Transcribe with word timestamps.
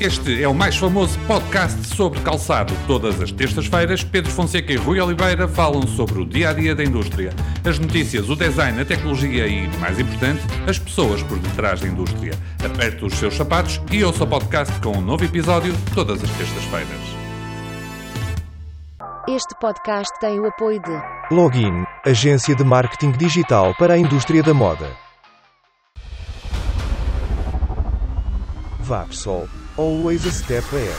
Este 0.00 0.42
é 0.42 0.48
o 0.48 0.54
mais 0.54 0.76
famoso 0.76 1.16
podcast 1.20 1.86
sobre 1.94 2.20
calçado. 2.20 2.74
Todas 2.86 3.20
as 3.20 3.30
terças-feiras, 3.30 4.02
Pedro 4.02 4.30
Fonseca 4.30 4.72
e 4.72 4.76
Rui 4.76 5.00
Oliveira 5.00 5.46
falam 5.46 5.86
sobre 5.86 6.20
o 6.20 6.26
dia 6.26 6.50
a 6.50 6.52
dia 6.52 6.74
da 6.74 6.82
indústria, 6.82 7.32
as 7.64 7.78
notícias, 7.78 8.28
o 8.28 8.34
design, 8.34 8.80
a 8.80 8.84
tecnologia 8.84 9.46
e, 9.46 9.68
mais 9.78 9.98
importante, 10.00 10.42
as 10.68 10.78
pessoas 10.78 11.22
por 11.22 11.38
detrás 11.38 11.80
da 11.80 11.86
indústria. 11.86 12.32
Aperte 12.64 13.04
os 13.04 13.14
seus 13.14 13.34
sapatos 13.34 13.80
e 13.92 14.02
ouça 14.02 14.24
o 14.24 14.26
podcast 14.26 14.80
com 14.80 14.98
um 14.98 15.00
novo 15.00 15.24
episódio 15.24 15.72
todas 15.94 16.22
as 16.22 16.30
terças-feiras. 16.30 17.00
Este 19.28 19.54
podcast 19.60 20.12
tem 20.20 20.40
o 20.40 20.46
apoio 20.46 20.82
de 20.82 21.02
Login, 21.30 21.84
agência 22.04 22.54
de 22.54 22.64
marketing 22.64 23.12
digital 23.12 23.74
para 23.78 23.94
a 23.94 23.98
indústria 23.98 24.42
da 24.42 24.52
moda. 24.52 24.90
Vapsol, 28.80 29.48
always 29.76 30.26
a 30.26 30.30
step 30.30 30.64
ahead. 30.72 30.94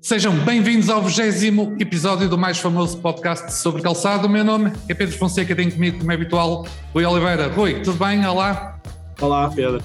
Sejam 0.00 0.36
bem-vindos 0.44 0.88
ao 0.90 1.02
20 1.02 1.80
episódio 1.80 2.28
do 2.28 2.36
mais 2.36 2.58
famoso 2.58 2.98
podcast 2.98 3.52
sobre 3.54 3.82
calçado. 3.82 4.26
O 4.26 4.30
meu 4.30 4.44
nome 4.44 4.72
é 4.88 4.94
Pedro 4.94 5.16
Fonseca, 5.16 5.56
tenho 5.56 5.72
comigo, 5.72 5.98
como 5.98 6.12
é 6.12 6.14
habitual, 6.14 6.66
Rui 6.92 7.04
Oliveira. 7.04 7.48
Rui, 7.48 7.80
tudo 7.80 7.98
bem? 7.98 8.24
Olá. 8.26 8.78
Olá, 9.20 9.50
Pedro. 9.50 9.82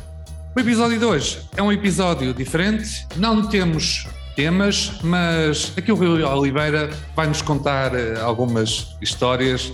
O 0.56 0.60
episódio 0.60 1.00
de 1.00 1.06
hoje 1.06 1.40
é 1.56 1.64
um 1.64 1.72
episódio 1.72 2.34
diferente. 2.34 3.08
Não 3.16 3.48
temos 3.48 4.08
temas, 4.36 5.00
mas 5.02 5.74
aqui 5.78 5.92
o 5.92 5.96
Rui 5.96 6.22
Oliveira 6.22 6.90
vai 7.16 7.28
nos 7.28 7.42
contar 7.42 7.96
eh, 7.96 8.20
algumas 8.20 8.96
histórias 9.02 9.72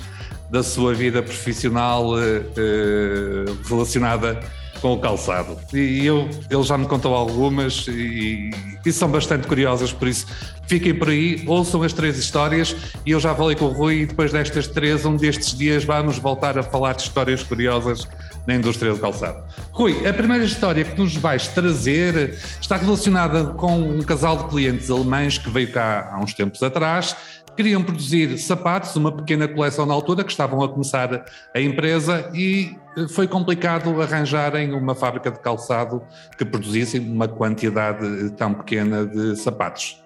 da 0.51 0.61
sua 0.61 0.93
vida 0.93 1.23
profissional 1.23 2.17
eh, 2.19 2.43
eh, 2.55 3.45
relacionada 3.67 4.39
com 4.81 4.93
o 4.93 4.99
calçado. 4.99 5.57
E 5.73 6.05
eu, 6.05 6.29
ele 6.49 6.63
já 6.63 6.77
me 6.77 6.87
contou 6.87 7.13
algumas 7.13 7.87
e, 7.87 8.51
e 8.85 8.91
são 8.91 9.09
bastante 9.09 9.47
curiosas, 9.47 9.91
por 9.91 10.07
isso 10.07 10.27
fiquem 10.67 10.93
por 10.93 11.09
aí, 11.09 11.43
ouçam 11.47 11.83
as 11.83 11.93
três 11.93 12.17
histórias 12.17 12.75
e 13.05 13.11
eu 13.11 13.19
já 13.19 13.33
falei 13.35 13.55
com 13.55 13.65
o 13.65 13.69
Rui 13.69 14.01
e 14.01 14.05
depois 14.05 14.31
destas 14.31 14.67
três, 14.67 15.05
um 15.05 15.15
destes 15.15 15.57
dias 15.57 15.83
vamos 15.83 16.17
voltar 16.17 16.57
a 16.57 16.63
falar 16.63 16.93
de 16.93 17.03
histórias 17.03 17.43
curiosas 17.43 18.07
na 18.45 18.55
indústria 18.55 18.93
do 18.93 18.99
calçado. 18.99 19.43
Rui, 19.75 20.07
a 20.07 20.13
primeira 20.13 20.45
história 20.45 20.85
que 20.85 20.97
nos 20.97 21.17
vais 21.17 21.49
trazer 21.49 22.39
está 22.61 22.77
relacionada 22.77 23.47
com 23.55 23.77
um 23.77 24.01
casal 24.01 24.37
de 24.37 24.47
clientes 24.47 24.89
alemães 24.89 25.37
que 25.37 25.49
veio 25.49 25.69
cá 25.69 26.11
há 26.13 26.19
uns 26.23 26.33
tempos 26.33 26.63
atrás 26.63 27.13
queriam 27.57 27.83
produzir 27.83 28.37
sapatos, 28.37 28.95
uma 28.95 29.11
pequena 29.11 29.49
coleção 29.49 29.85
na 29.85 29.93
altura, 29.93 30.23
que 30.23 30.31
estavam 30.31 30.63
a 30.63 30.69
começar 30.69 31.25
a 31.53 31.59
empresa 31.59 32.29
e 32.33 32.75
eh, 32.97 33.07
foi 33.09 33.27
complicado 33.27 34.01
arranjarem 34.01 34.73
uma 34.73 34.95
fábrica 34.95 35.29
de 35.29 35.39
calçado 35.39 36.01
que 36.37 36.45
produzisse 36.45 36.97
uma 36.99 37.27
quantidade 37.27 38.29
tão 38.31 38.53
pequena 38.53 39.05
de 39.05 39.35
sapatos. 39.35 40.01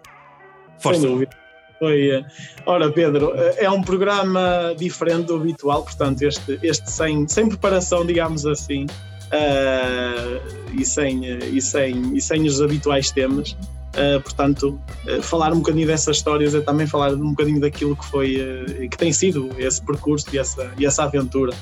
Força. 0.80 1.02
Sem 1.02 1.10
dúvida. 1.10 1.32
Foi, 1.80 2.10
eh, 2.10 2.26
ora, 2.66 2.92
Pedro, 2.92 3.34
eh, 3.36 3.66
é 3.66 3.70
um 3.70 3.82
programa 3.82 4.74
diferente 4.78 5.28
do 5.28 5.36
habitual, 5.36 5.84
portanto, 5.84 6.22
este, 6.24 6.60
este 6.62 6.90
sem, 6.92 7.28
sem 7.28 7.48
preparação, 7.48 8.06
digamos 8.06 8.46
assim, 8.46 8.86
uh, 9.30 10.76
e, 10.80 10.86
sem, 10.86 11.26
e, 11.26 11.62
sem, 11.62 12.16
e 12.16 12.22
sem 12.22 12.46
os 12.46 12.62
habituais 12.62 13.12
temas. 13.12 13.56
Uh, 13.90 14.22
portanto, 14.22 14.80
uh, 15.08 15.22
falar 15.22 15.52
um 15.52 15.58
bocadinho 15.58 15.88
dessas 15.88 16.18
histórias 16.18 16.54
é 16.54 16.62
também 16.62 16.86
falar 16.86 17.14
um 17.14 17.32
bocadinho 17.32 17.60
daquilo 17.60 17.96
que 17.96 18.06
foi, 18.06 18.38
uh, 18.38 18.90
que 18.90 18.98
tem 18.98 19.12
sido 19.12 19.50
esse 19.58 19.82
percurso 19.82 20.28
e 20.32 20.38
essa, 20.38 20.72
e 20.78 20.86
essa 20.86 21.04
aventura 21.04 21.54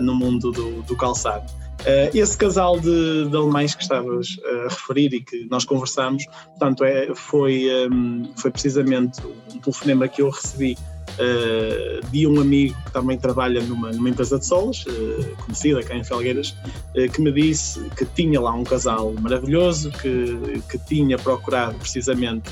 no 0.00 0.14
mundo 0.14 0.52
do, 0.52 0.82
do 0.82 0.96
calçado. 0.96 1.52
esse 2.14 2.36
casal 2.36 2.78
de, 2.78 3.28
de, 3.28 3.36
alemães 3.36 3.74
que 3.74 3.82
estavas 3.82 4.36
a 4.44 4.68
referir 4.68 5.12
e 5.12 5.20
que 5.20 5.48
nós 5.50 5.64
conversamos, 5.64 6.26
portanto, 6.26 6.84
é, 6.84 7.12
foi, 7.12 7.66
um, 7.90 8.30
foi 8.36 8.52
precisamente 8.52 9.20
um 9.52 9.58
telefonema 9.58 10.06
que 10.06 10.22
eu 10.22 10.30
recebi 10.30 10.78
uh, 11.14 12.10
de 12.10 12.26
um 12.26 12.40
amigo 12.40 12.76
que 12.84 12.92
também 12.92 13.18
trabalha 13.18 13.62
numa, 13.62 13.90
numa 13.92 14.08
empresa 14.08 14.38
de 14.38 14.46
solas, 14.46 14.84
uh, 14.86 15.36
conhecida 15.44 15.82
cá 15.82 15.94
em 15.94 16.04
Felgueiras, 16.04 16.50
uh, 16.96 17.10
que 17.12 17.20
me 17.20 17.32
disse 17.32 17.80
que 17.90 18.04
tinha 18.04 18.40
lá 18.40 18.52
um 18.52 18.64
casal 18.64 19.12
maravilhoso, 19.20 19.90
que, 19.90 20.62
que 20.70 20.78
tinha 20.78 21.18
procurado 21.18 21.74
precisamente 21.78 22.50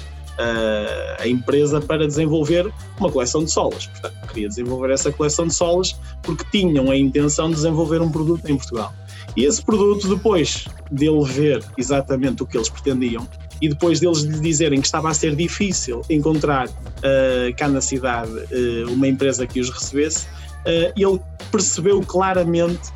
a 1.21 1.29
empresa 1.29 1.79
para 1.79 2.07
desenvolver 2.07 2.73
uma 2.99 3.13
coleção 3.13 3.45
de 3.45 3.53
solas. 3.53 3.87
Portanto, 3.87 4.15
queria 4.29 4.49
desenvolver 4.49 4.91
essa 4.91 5.13
coleção 5.13 5.47
de 5.47 5.55
solas 5.55 5.95
porque 6.23 6.43
tinham 6.51 6.91
a 6.91 6.97
intenção 6.97 7.51
de 7.51 7.57
desenvolver 7.57 8.01
um 8.01 8.11
produto 8.11 8.49
em 8.51 8.57
Portugal. 8.57 8.93
E 9.37 9.45
esse 9.45 9.63
produto, 9.63 10.09
depois 10.09 10.67
dele 10.91 11.25
ver 11.25 11.63
exatamente 11.77 12.43
o 12.43 12.47
que 12.47 12.57
eles 12.57 12.71
pretendiam, 12.71 13.29
e 13.63 13.69
depois 13.69 14.01
deles 14.01 14.23
lhe 14.23 14.41
dizerem 14.41 14.81
que 14.81 14.87
estava 14.87 15.09
a 15.09 15.15
ser 15.15 15.37
difícil 15.37 16.03
encontrar 16.11 16.69
uh, 16.69 17.57
cá 17.57 17.69
na 17.69 17.81
cidade 17.81 18.33
uh, 18.33 18.93
uma 18.93 19.07
empresa 19.07 19.47
que 19.47 19.61
os 19.61 19.71
recebesse, 19.71 20.27
uh, 20.27 20.93
ele 20.97 21.21
percebeu 21.51 22.03
claramente 22.03 22.91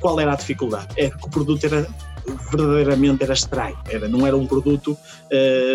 qual 0.00 0.18
era 0.18 0.32
a 0.32 0.34
dificuldade. 0.34 0.88
É 0.96 1.10
que 1.10 1.26
o 1.26 1.28
produto 1.28 1.62
era 1.62 1.86
verdadeiramente 2.50 3.22
era 3.22 3.34
estranho, 3.34 3.76
era, 3.90 4.08
não 4.08 4.26
era 4.26 4.34
um 4.34 4.46
produto, 4.46 4.96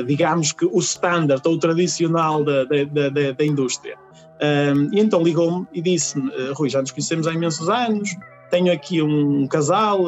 digamos 0.08 0.52
que 0.52 0.66
o 0.66 0.80
standard 0.80 1.44
ou 1.46 1.54
o 1.54 1.60
tradicional 1.60 2.44
da, 2.44 2.64
da, 2.64 3.10
da, 3.10 3.32
da 3.34 3.46
indústria. 3.46 3.96
e 4.92 5.00
então 5.00 5.22
ligou-me 5.22 5.68
e 5.72 5.80
disse-me, 5.80 6.32
Rui, 6.56 6.70
já 6.70 6.82
nos 6.82 6.90
conhecemos 6.90 7.28
há 7.28 7.34
imensos 7.34 7.70
anos, 7.70 8.16
tenho 8.50 8.74
aqui 8.74 9.00
um 9.00 9.46
casal 9.46 10.06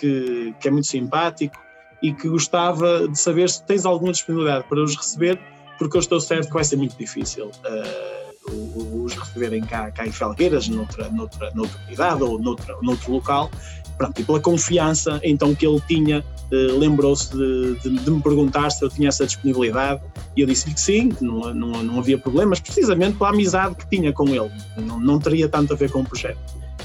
que, 0.00 0.52
que 0.58 0.66
é 0.66 0.70
muito 0.72 0.88
simpático, 0.88 1.56
e 2.04 2.12
que 2.12 2.28
gostava 2.28 3.08
de 3.08 3.18
saber 3.18 3.48
se 3.48 3.62
tens 3.62 3.86
alguma 3.86 4.12
disponibilidade 4.12 4.66
para 4.68 4.84
os 4.84 4.94
receber, 4.94 5.40
porque 5.78 5.96
eu 5.96 6.00
estou 6.00 6.20
certo 6.20 6.48
que 6.48 6.52
vai 6.52 6.62
ser 6.62 6.76
muito 6.76 6.94
difícil 6.98 7.46
uh, 7.46 9.02
os 9.02 9.14
receberem 9.14 9.62
cá, 9.62 9.90
cá 9.90 10.06
em 10.06 10.12
Felgueiras, 10.12 10.68
noutra, 10.68 11.08
noutra, 11.08 11.50
noutra 11.54 11.80
unidade 11.86 12.22
ou 12.22 12.38
noutra, 12.38 12.76
noutro 12.82 13.10
local. 13.10 13.50
Pronto, 13.96 14.20
e 14.20 14.24
pela 14.24 14.38
confiança 14.38 15.18
então 15.22 15.54
que 15.54 15.66
ele 15.66 15.80
tinha, 15.88 16.20
uh, 16.20 16.78
lembrou-se 16.78 17.34
de, 17.34 17.74
de, 17.76 17.88
de, 17.88 18.10
me 18.10 18.20
perguntar 18.20 18.68
se 18.68 18.84
eu 18.84 18.90
tinha 18.90 19.08
essa 19.08 19.24
disponibilidade 19.24 20.02
e 20.36 20.42
eu 20.42 20.46
disse-lhe 20.46 20.74
que 20.74 20.80
sim, 20.82 21.08
que 21.08 21.24
não, 21.24 21.54
não, 21.54 21.82
não 21.82 21.98
havia 22.00 22.18
problemas, 22.18 22.60
precisamente 22.60 23.16
pela 23.16 23.30
amizade 23.30 23.76
que 23.76 23.88
tinha 23.88 24.12
com 24.12 24.28
ele, 24.28 24.50
não, 24.76 25.00
não 25.00 25.18
teria 25.18 25.48
tanto 25.48 25.72
a 25.72 25.76
ver 25.76 25.90
com 25.90 26.02
o 26.02 26.04
projeto. 26.04 26.38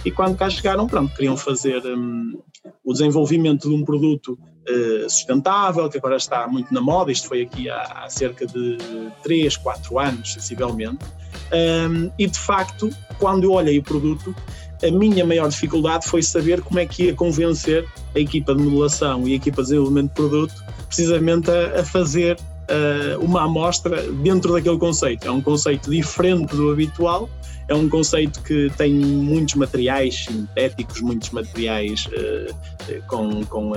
E 0.05 0.11
quando 0.11 0.37
cá 0.37 0.49
chegaram, 0.49 0.87
pronto, 0.87 1.13
queriam 1.13 1.35
fazer 1.35 1.85
um, 1.85 2.39
o 2.83 2.93
desenvolvimento 2.93 3.69
de 3.69 3.75
um 3.75 3.83
produto 3.83 4.37
uh, 4.69 5.09
sustentável, 5.09 5.89
que 5.89 5.97
agora 5.97 6.17
está 6.17 6.47
muito 6.47 6.73
na 6.73 6.81
moda, 6.81 7.11
isto 7.11 7.27
foi 7.27 7.41
aqui 7.41 7.69
há, 7.69 7.81
há 8.03 8.09
cerca 8.09 8.45
de 8.45 8.77
3, 9.23 9.57
4 9.57 9.99
anos, 9.99 10.33
sensivelmente, 10.33 11.05
um, 11.51 12.11
e 12.17 12.27
de 12.27 12.37
facto, 12.37 12.89
quando 13.17 13.43
eu 13.43 13.51
olhei 13.51 13.79
o 13.79 13.83
produto, 13.83 14.35
a 14.81 14.91
minha 14.91 15.25
maior 15.25 15.49
dificuldade 15.49 16.07
foi 16.07 16.23
saber 16.23 16.61
como 16.61 16.79
é 16.79 16.85
que 16.85 17.05
ia 17.05 17.13
convencer 17.13 17.85
a 18.15 18.19
equipa 18.19 18.55
de 18.55 18.61
modelação 18.61 19.27
e 19.27 19.33
a 19.33 19.35
equipa 19.35 19.61
de 19.61 19.69
desenvolvimento 19.69 20.09
de 20.09 20.15
produto 20.15 20.63
precisamente 20.87 21.51
a, 21.51 21.81
a 21.81 21.85
fazer 21.85 22.37
uh, 22.69 23.23
uma 23.23 23.43
amostra 23.43 24.03
dentro 24.11 24.53
daquele 24.53 24.77
conceito. 24.77 25.27
É 25.27 25.31
um 25.31 25.41
conceito 25.41 25.89
diferente 25.89 26.55
do 26.55 26.71
habitual, 26.71 27.29
é 27.67 27.75
um 27.75 27.89
conceito 27.89 28.41
que 28.41 28.71
tem 28.77 28.93
muitos 28.93 29.55
materiais 29.55 30.25
sintéticos, 30.25 31.01
muitos 31.01 31.29
materiais 31.31 32.07
uh, 32.07 33.01
com, 33.07 33.43
com, 33.45 33.71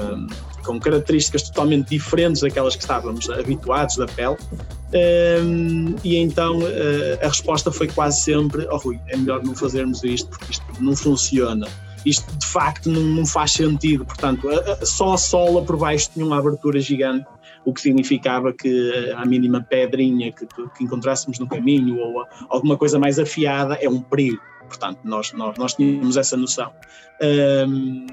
com, 0.64 0.80
características 0.80 1.42
totalmente 1.42 1.90
diferentes 1.90 2.42
daquelas 2.42 2.74
que 2.76 2.82
estávamos 2.82 3.28
habituados 3.30 3.96
da 3.96 4.06
pele. 4.06 4.36
Um, 4.94 5.94
e 6.04 6.16
então 6.16 6.58
uh, 6.58 7.18
a 7.22 7.28
resposta 7.28 7.72
foi 7.72 7.88
quase 7.88 8.20
sempre: 8.20 8.66
oh 8.70 8.76
Rui, 8.76 9.00
é 9.08 9.16
melhor 9.16 9.42
não 9.42 9.54
fazermos 9.54 10.04
isto 10.04 10.28
porque 10.28 10.52
isto 10.52 10.64
não 10.80 10.94
funciona. 10.94 11.66
Isto 12.04 12.36
de 12.36 12.46
facto 12.46 12.90
não, 12.90 13.00
não 13.00 13.26
faz 13.26 13.52
sentido. 13.52 14.04
Portanto, 14.04 14.48
a, 14.48 14.72
a, 14.72 14.86
só 14.86 15.14
a 15.14 15.18
sola 15.18 15.64
por 15.64 15.76
baixo 15.76 16.10
tinha 16.12 16.24
uma 16.24 16.38
abertura 16.38 16.80
gigante 16.80 17.26
o 17.64 17.72
que 17.72 17.80
significava 17.80 18.52
que 18.52 19.12
a 19.16 19.24
mínima 19.24 19.60
pedrinha 19.62 20.32
que, 20.32 20.46
que 20.46 20.84
encontrássemos 20.84 21.38
no 21.38 21.46
caminho 21.46 21.98
ou 21.98 22.24
alguma 22.48 22.76
coisa 22.76 22.98
mais 22.98 23.18
afiada 23.18 23.74
é 23.74 23.88
um 23.88 24.00
perigo. 24.00 24.40
Portanto, 24.66 25.00
nós, 25.04 25.32
nós, 25.32 25.56
nós 25.58 25.74
tínhamos 25.74 26.16
essa 26.16 26.36
noção. 26.36 26.72
Um, 27.20 28.06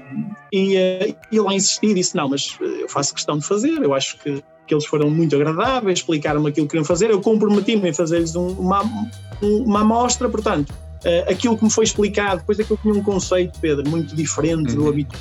e, 0.52 0.76
eh, 0.76 1.14
e 1.32 1.40
lá 1.40 1.54
insisti 1.54 1.86
e 1.86 1.94
disse: 1.94 2.14
Não, 2.14 2.28
mas 2.28 2.56
eu 2.60 2.88
faço 2.88 3.14
questão 3.14 3.38
de 3.38 3.46
fazer, 3.46 3.82
eu 3.82 3.94
acho 3.94 4.18
que, 4.18 4.42
que 4.66 4.74
eles 4.74 4.84
foram 4.84 5.10
muito 5.10 5.34
agradáveis, 5.34 6.00
explicaram-me 6.00 6.50
aquilo 6.50 6.66
que 6.66 6.72
queriam 6.72 6.84
fazer, 6.84 7.10
eu 7.10 7.20
comprometi-me 7.20 7.88
em 7.88 7.92
fazer-lhes 7.94 8.36
um, 8.36 8.48
uma, 8.48 8.82
uma 9.42 9.80
amostra, 9.80 10.28
portanto, 10.28 10.72
aquilo 11.28 11.56
que 11.56 11.64
me 11.64 11.70
foi 11.70 11.84
explicado, 11.84 12.40
depois 12.40 12.58
é 12.58 12.64
que 12.64 12.70
eu 12.70 12.76
tinha 12.76 12.94
um 12.94 13.02
conceito, 13.02 13.58
Pedro, 13.60 13.88
muito 13.88 14.14
diferente 14.14 14.70
uhum. 14.70 14.84
do 14.84 14.88
habitual 14.88 15.20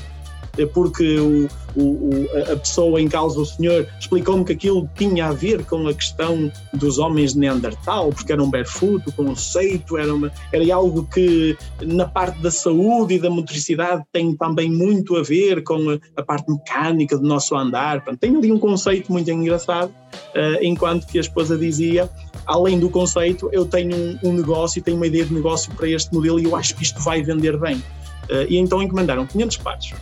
porque 0.65 1.19
o, 1.19 1.47
o, 1.75 2.27
a 2.51 2.56
pessoa 2.56 3.01
em 3.01 3.07
causa, 3.07 3.39
o 3.39 3.45
senhor, 3.45 3.88
explicou-me 4.00 4.44
que 4.44 4.53
aquilo 4.53 4.89
tinha 4.95 5.27
a 5.27 5.33
ver 5.33 5.65
com 5.65 5.88
a 5.88 5.94
questão 5.94 6.51
dos 6.73 6.97
homens 6.97 7.33
de 7.33 7.39
Neandertal, 7.39 8.09
porque 8.09 8.31
era 8.31 8.41
um 8.41 8.50
barefoot, 8.50 9.07
o 9.07 9.11
conceito 9.11 9.97
era, 9.97 10.13
uma, 10.13 10.31
era 10.51 10.73
algo 10.73 11.07
que 11.13 11.57
na 11.81 12.06
parte 12.06 12.41
da 12.41 12.51
saúde 12.51 13.15
e 13.15 13.19
da 13.19 13.29
motricidade 13.29 14.03
tem 14.11 14.35
também 14.35 14.69
muito 14.69 15.15
a 15.15 15.23
ver 15.23 15.63
com 15.63 15.89
a, 15.89 16.00
a 16.15 16.23
parte 16.23 16.51
mecânica 16.51 17.17
do 17.17 17.27
nosso 17.27 17.56
andar. 17.56 18.01
Portanto, 18.01 18.19
tem 18.19 18.35
ali 18.35 18.51
um 18.51 18.59
conceito 18.59 19.11
muito 19.11 19.29
engraçado, 19.29 19.89
uh, 19.89 20.63
enquanto 20.63 21.07
que 21.07 21.17
a 21.17 21.21
esposa 21.21 21.57
dizia 21.57 22.09
além 22.50 22.79
do 22.79 22.89
conceito, 22.89 23.47
eu 23.51 23.63
tenho 23.63 23.95
um, 23.95 24.19
um, 24.23 24.33
negócio, 24.33 24.81
tenho 24.81 24.97
uma 24.97 25.06
ideia 25.06 25.23
de 25.23 25.33
negócio 25.33 25.71
para 25.75 25.88
este 25.88 26.11
modelo 26.11 26.39
e 26.39 26.45
eu 26.45 26.56
acho 26.56 26.75
que 26.75 26.81
isto 26.81 27.00
vai 27.00 27.21
vender 27.21 27.57
bem. 27.57 27.75
Uh, 27.75 28.45
e 28.50 28.57
então 28.57 28.81
encomendaram 28.81 29.25
500 29.25 29.57
pares. 29.57 29.94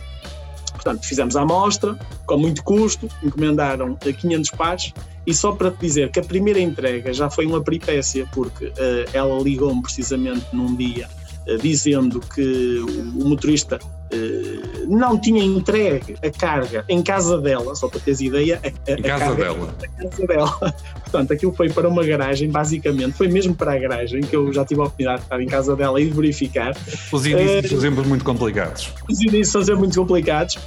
Portanto, 0.88 1.06
fizemos 1.06 1.36
a 1.36 1.42
amostra, 1.42 1.98
com 2.24 2.38
muito 2.38 2.64
custo, 2.64 3.10
encomendaram 3.22 3.94
500 3.94 4.50
pares 4.52 4.94
e 5.26 5.34
só 5.34 5.52
para 5.52 5.70
te 5.70 5.80
dizer 5.80 6.10
que 6.10 6.18
a 6.18 6.24
primeira 6.24 6.58
entrega 6.58 7.12
já 7.12 7.28
foi 7.28 7.44
uma 7.44 7.62
peripécia, 7.62 8.26
porque 8.32 8.68
uh, 8.68 8.72
ela 9.12 9.38
ligou-me 9.38 9.82
precisamente 9.82 10.46
num 10.50 10.74
dia 10.74 11.06
uh, 11.46 11.58
dizendo 11.58 12.20
que 12.20 12.78
o, 12.78 13.22
o 13.22 13.28
motorista 13.28 13.78
uh, 13.78 14.67
não 14.88 15.18
tinha 15.18 15.42
entregue 15.42 16.16
a 16.22 16.30
carga 16.30 16.84
em 16.88 17.02
casa 17.02 17.38
dela, 17.38 17.74
só 17.74 17.88
para 17.88 18.00
teres 18.00 18.20
ideia. 18.20 18.60
A, 18.62 18.92
a, 18.92 18.94
em 18.94 19.02
casa 19.02 19.34
dela. 19.34 19.74
A 19.82 20.02
casa 20.02 20.26
dela. 20.26 20.74
Portanto, 21.02 21.32
aquilo 21.32 21.52
foi 21.52 21.68
para 21.70 21.88
uma 21.88 22.04
garagem, 22.04 22.50
basicamente, 22.50 23.12
foi 23.12 23.28
mesmo 23.28 23.54
para 23.54 23.74
a 23.74 23.78
garagem, 23.78 24.20
que 24.20 24.34
eu 24.34 24.52
já 24.52 24.64
tive 24.64 24.80
a 24.80 24.84
oportunidade 24.84 25.18
de 25.20 25.24
estar 25.24 25.40
em 25.40 25.46
casa 25.46 25.76
dela 25.76 26.00
e 26.00 26.06
de 26.06 26.12
verificar. 26.12 26.76
Os 27.12 27.26
inícios 27.26 27.70
são 27.70 27.80
sempre 27.80 28.06
muito 28.06 28.24
complicados. 28.24 28.92
Os 29.08 29.20
inícios 29.20 29.48
são 29.48 29.62
sempre 29.62 29.80
muito 29.80 29.98
complicados. 29.98 30.58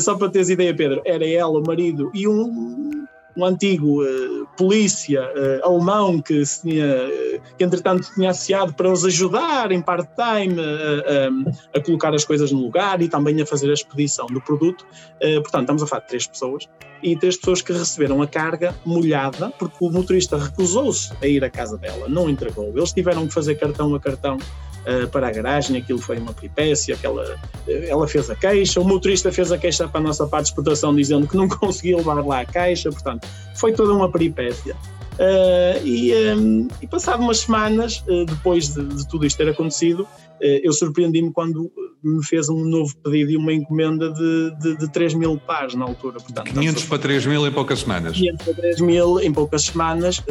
só 0.00 0.14
para 0.14 0.28
teres 0.28 0.48
ideia, 0.48 0.74
Pedro, 0.74 1.02
era 1.04 1.26
ela, 1.26 1.58
o 1.58 1.62
marido 1.66 2.10
e 2.14 2.26
um 2.26 2.95
um 3.36 3.44
antigo 3.44 4.02
uh, 4.02 4.46
polícia 4.56 5.22
uh, 5.22 5.66
alemão 5.66 6.20
que, 6.20 6.44
se 6.44 6.62
tinha, 6.62 6.86
uh, 6.86 7.40
que 7.58 7.64
entretanto 7.64 8.10
tinha 8.14 8.30
associado 8.30 8.72
para 8.72 8.90
os 8.90 9.04
ajudar 9.04 9.70
em 9.70 9.82
part-time 9.82 10.56
a 11.74 11.80
colocar 11.80 12.14
as 12.14 12.24
coisas 12.24 12.50
no 12.50 12.60
lugar 12.60 13.02
e 13.02 13.08
também 13.08 13.40
a 13.40 13.46
fazer 13.46 13.70
a 13.70 13.74
expedição 13.74 14.26
do 14.26 14.40
produto. 14.40 14.86
portanto, 15.42 15.62
estamos 15.62 15.82
a 15.82 15.86
falar 15.86 16.02
de 16.02 16.08
três 16.08 16.26
pessoas 16.26 16.68
e 17.02 17.16
três 17.16 17.36
pessoas 17.36 17.62
que 17.62 17.72
receberam 17.72 18.22
a 18.22 18.26
carga 18.26 18.74
molhada 18.84 19.52
porque 19.58 19.76
o 19.80 19.90
motorista 19.90 20.36
recusou-se 20.36 21.12
a 21.20 21.26
ir 21.26 21.44
à 21.44 21.50
casa 21.50 21.76
dela, 21.76 22.08
não 22.08 22.28
entregou. 22.28 22.72
Eles 22.74 22.92
tiveram 22.92 23.26
que 23.26 23.34
fazer 23.34 23.56
cartão 23.56 23.94
a 23.94 24.00
cartão 24.00 24.38
uh, 24.86 25.08
para 25.08 25.28
a 25.28 25.30
garagem, 25.30 25.76
aquilo 25.76 25.98
foi 25.98 26.18
uma 26.18 26.32
peripécia, 26.32 26.94
aquela, 26.94 27.38
ela 27.66 28.06
fez 28.06 28.30
a 28.30 28.34
queixa, 28.34 28.80
o 28.80 28.84
motorista 28.84 29.30
fez 29.32 29.52
a 29.52 29.58
queixa 29.58 29.88
para 29.88 30.00
a 30.00 30.04
nossa 30.04 30.26
parte 30.26 30.44
de 30.44 30.50
exportação 30.50 30.94
dizendo 30.94 31.26
que 31.26 31.36
não 31.36 31.48
conseguia 31.50 31.96
levar 31.96 32.24
lá 32.24 32.40
a 32.40 32.46
caixa, 32.46 32.90
portanto, 32.90 33.26
foi 33.54 33.72
toda 33.72 33.92
uma 33.92 34.10
peripécia. 34.10 34.76
Uh, 35.16 35.80
e, 35.82 36.12
um, 36.34 36.68
e 36.82 36.86
passado 36.86 37.22
umas 37.22 37.38
semanas, 37.38 38.04
uh, 38.06 38.26
depois 38.26 38.74
de, 38.74 38.86
de, 38.86 39.08
tudo 39.08 39.24
isto 39.24 39.38
ter 39.38 39.48
acontecido, 39.48 40.02
uh, 40.02 40.60
eu 40.62 40.72
surpreendi-me 40.74 41.32
quando 41.32 41.72
me 42.04 42.22
fez 42.22 42.50
um 42.50 42.62
novo 42.64 42.94
pedido 42.98 43.30
e 43.30 43.36
uma 43.36 43.52
encomenda 43.52 44.12
de, 44.12 44.50
de, 44.60 44.76
de 44.76 44.92
3 44.92 45.14
mil 45.14 45.38
pares 45.38 45.74
na 45.74 45.86
altura. 45.86 46.20
Portanto, 46.20 46.52
500 46.52 46.84
para 46.84 46.98
3 46.98 47.26
mil 47.26 47.46
em 47.46 47.52
poucas 47.52 47.80
semanas. 47.80 48.14
500 48.14 48.44
para 48.44 48.54
3 48.54 48.80
mil 48.80 49.20
em 49.20 49.32
poucas 49.32 49.62
semanas. 49.62 50.22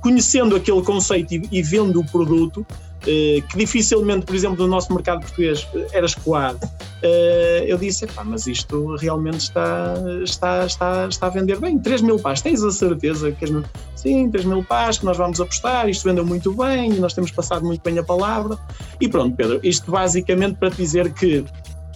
Conhecendo 0.00 0.56
aquele 0.56 0.82
conceito 0.82 1.34
e, 1.34 1.48
e 1.52 1.62
vendo 1.62 2.00
o 2.00 2.04
produto, 2.04 2.66
que 3.06 3.56
dificilmente, 3.56 4.26
por 4.26 4.34
exemplo, 4.34 4.64
no 4.64 4.66
nosso 4.66 4.92
mercado 4.92 5.20
português 5.20 5.66
eh, 5.74 5.86
era 5.92 6.06
escoado, 6.06 6.58
eh, 7.02 7.64
eu 7.68 7.78
disse, 7.78 8.06
mas 8.24 8.46
isto 8.46 8.96
realmente 8.96 9.38
está, 9.38 9.94
está, 10.24 10.66
está, 10.66 11.06
está 11.08 11.26
a 11.26 11.30
vender 11.30 11.60
bem. 11.60 11.78
3 11.78 12.02
mil 12.02 12.18
pás, 12.18 12.42
tens 12.42 12.62
a 12.64 12.70
certeza 12.70 13.30
que 13.30 13.46
sim, 13.94 14.28
3 14.28 14.44
mil 14.44 14.64
pás 14.64 14.98
que 14.98 15.04
nós 15.04 15.16
vamos 15.16 15.40
apostar, 15.40 15.88
isto 15.88 16.04
vendeu 16.04 16.26
muito 16.26 16.52
bem, 16.52 16.94
nós 16.94 17.14
temos 17.14 17.30
passado 17.30 17.64
muito 17.64 17.82
bem 17.82 17.96
a 17.98 18.02
palavra. 18.02 18.58
E 19.00 19.08
pronto, 19.08 19.36
Pedro, 19.36 19.60
isto 19.62 19.90
basicamente 19.90 20.56
para 20.56 20.70
te 20.70 20.78
dizer 20.78 21.12
que 21.12 21.44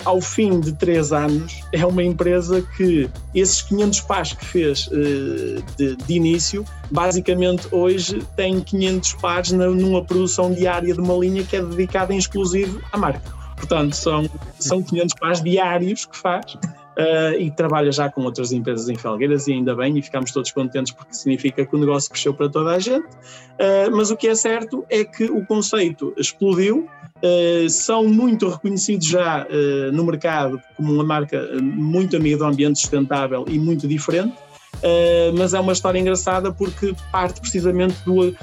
ao 0.04 0.20
fim 0.20 0.60
de 0.60 0.72
três 0.72 1.12
anos, 1.12 1.62
é 1.72 1.84
uma 1.84 2.02
empresa 2.02 2.62
que 2.76 3.08
esses 3.34 3.62
500 3.62 4.00
pás 4.00 4.32
que 4.32 4.44
fez 4.44 4.86
uh, 4.88 5.62
de, 5.76 5.96
de, 5.96 6.14
início, 6.14 6.64
basicamente 6.90 7.68
hoje 7.70 8.22
tem 8.36 8.60
500 8.60 9.12
pares 9.14 9.52
numa 9.52 10.04
produção 10.04 10.52
diária 10.52 10.94
de 10.94 11.00
uma 11.00 11.14
linha 11.14 11.44
que 11.44 11.56
é 11.56 11.62
dedicada 11.62 12.14
em 12.14 12.18
exclusivo 12.18 12.80
à 12.92 12.98
marca. 12.98 13.40
Portanto, 13.56 13.94
são, 13.94 14.28
são 14.58 14.82
500 14.82 15.14
pares 15.20 15.42
diários 15.42 16.06
que 16.06 16.16
faz. 16.16 16.56
Uh, 17.00 17.40
e 17.40 17.50
trabalha 17.50 17.90
já 17.90 18.10
com 18.10 18.22
outras 18.24 18.52
empresas 18.52 18.88
em 18.88 18.94
Felgueiras 18.94 19.46
e 19.46 19.52
ainda 19.52 19.74
bem, 19.74 19.96
e 19.96 20.02
ficamos 20.02 20.32
todos 20.32 20.50
contentes 20.50 20.92
porque 20.92 21.14
significa 21.14 21.64
que 21.64 21.74
o 21.74 21.78
negócio 21.78 22.10
cresceu 22.10 22.34
para 22.34 22.48
toda 22.48 22.70
a 22.70 22.78
gente. 22.78 23.06
Uh, 23.06 23.90
mas 23.96 24.10
o 24.10 24.16
que 24.16 24.28
é 24.28 24.34
certo 24.34 24.84
é 24.90 25.02
que 25.04 25.24
o 25.24 25.46
conceito 25.46 26.12
explodiu, 26.18 26.86
Uh, 27.22 27.68
são 27.68 28.04
muito 28.04 28.48
reconhecidos 28.48 29.06
já 29.06 29.44
uh, 29.46 29.92
no 29.92 30.04
mercado 30.04 30.58
como 30.74 30.94
uma 30.94 31.04
marca 31.04 31.50
muito 31.60 32.16
amiga 32.16 32.38
do 32.38 32.44
ambiente 32.46 32.78
sustentável 32.78 33.44
e 33.46 33.58
muito 33.58 33.86
diferente, 33.86 34.32
uh, 34.76 35.36
mas 35.36 35.52
é 35.52 35.60
uma 35.60 35.74
história 35.74 35.98
engraçada 35.98 36.50
porque 36.50 36.94
parte 37.12 37.38
precisamente 37.42 37.94
do, 38.06 38.34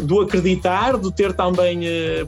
do 0.00 0.20
acreditar, 0.22 0.96
do 0.96 1.10
ter 1.10 1.34
também, 1.34 1.80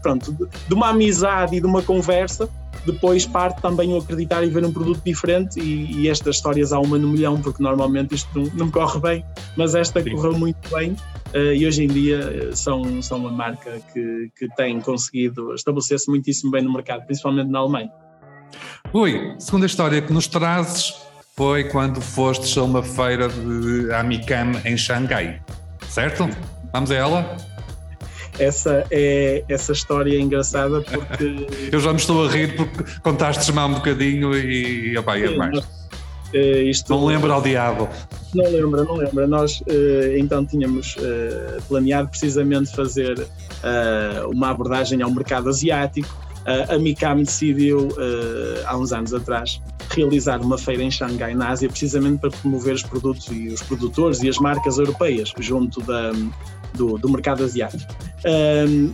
pronto, 0.03 0.31
de 0.69 0.75
uma 0.75 0.91
amizade 0.91 1.57
e 1.57 1.61
de 1.61 1.67
uma 1.67 1.81
conversa 1.81 2.51
depois 2.87 3.27
parte 3.27 3.61
também 3.61 3.93
o 3.93 3.99
acreditar 3.99 4.43
e 4.43 4.49
ver 4.49 4.65
um 4.65 4.73
produto 4.73 5.01
diferente 5.05 5.61
e, 5.61 6.03
e, 6.03 6.09
estas 6.09 6.37
histórias 6.37 6.73
há 6.73 6.81
uma 6.81 6.99
no 6.99 7.09
milhão, 7.09 7.41
porque 7.41 7.63
normalmente 7.63 8.15
isto 8.15 8.29
não, 8.39 8.51
não 8.55 8.71
corre 8.71 9.01
bem, 9.01 9.25
mas 9.57 9.75
esta 9.75 10.03
Sim. 10.03 10.11
correu 10.11 10.39
muito 10.39 10.69
bem 10.75 10.93
uh, 11.35 11.53
e 11.55 11.67
hoje 11.67 11.85
em 11.85 11.89
dia 11.89 12.19
eh, 12.19 12.55
são, 12.55 13.03
são 13.03 13.19
uma 13.19 13.31
marca 13.31 13.81
que, 13.93 14.31
que 14.37 14.49
tem 14.57 14.81
conseguido 14.81 15.55
estabelecer-se 15.55 16.09
muitíssimo 16.09 16.51
bem 16.51 16.63
no 16.63 16.73
mercado, 16.73 17.05
principalmente 17.07 17.51
na 17.51 17.59
Alemanha. 17.61 17.91
Ui, 18.93 19.35
segunda 19.39 19.67
história 19.67 20.01
que 20.01 20.13
nos 20.13 20.27
trazes 20.27 20.95
foi 21.37 21.65
quando 21.65 22.01
fostes 22.01 22.57
a 22.57 22.63
uma 22.63 22.83
feira 22.83 23.29
de 23.29 23.93
Amicam 23.93 24.53
em 24.65 24.77
Xangai, 24.77 25.43
certo? 25.89 26.29
Vamos 26.73 26.91
a 26.91 26.95
ela? 26.95 27.54
Essa 28.39 28.85
é 28.91 29.45
essa 29.49 29.73
história 29.73 30.17
é 30.17 30.21
engraçada 30.21 30.81
porque 30.81 31.47
eu 31.73 31.81
já 31.81 31.93
me 31.93 31.99
estou 31.99 32.27
a 32.27 32.31
rir 32.31 32.57
porque 32.57 32.85
contaste-me 33.03 33.59
há 33.59 33.67
um 33.67 33.75
bocadinho 33.75 34.37
e 34.37 34.97
opa, 34.97 35.19
é 35.19 35.37
mais. 35.37 35.59
Uh, 35.59 36.63
isto, 36.69 36.91
não 36.91 37.05
lembra 37.05 37.33
ao 37.33 37.41
diabo. 37.41 37.89
Não 38.35 38.45
lembra, 38.45 38.83
não 38.83 38.97
lembra. 38.97 39.27
Nós 39.27 39.61
uh, 39.61 40.17
então 40.19 40.45
tínhamos 40.45 40.97
uh, 40.97 41.63
planeado 41.69 42.09
precisamente 42.09 42.75
fazer 42.75 43.27
uma 44.31 44.51
abordagem 44.51 45.01
ao 45.01 45.11
mercado 45.11 45.49
asiático. 45.49 46.24
A 46.47 46.79
Mikam 46.79 47.23
decidiu, 47.23 47.89
há 48.67 48.77
uns 48.77 48.93
anos 48.93 49.15
atrás, 49.15 49.61
realizar 49.91 50.41
uma 50.41 50.59
feira 50.59 50.83
em 50.83 50.91
Xangai, 50.91 51.35
na 51.35 51.51
Ásia, 51.51 51.69
precisamente 51.69 52.21
para 52.21 52.31
promover 52.31 52.75
os 52.75 52.83
produtos 52.83 53.29
e 53.31 53.49
os 53.49 53.63
produtores 53.63 54.23
e 54.23 54.29
as 54.29 54.39
marcas 54.39 54.79
europeias 54.79 55.33
junto 55.41 55.81
da, 55.83 56.13
do, 56.75 56.99
do 56.99 57.09
mercado 57.09 57.45
asiático. 57.45 57.93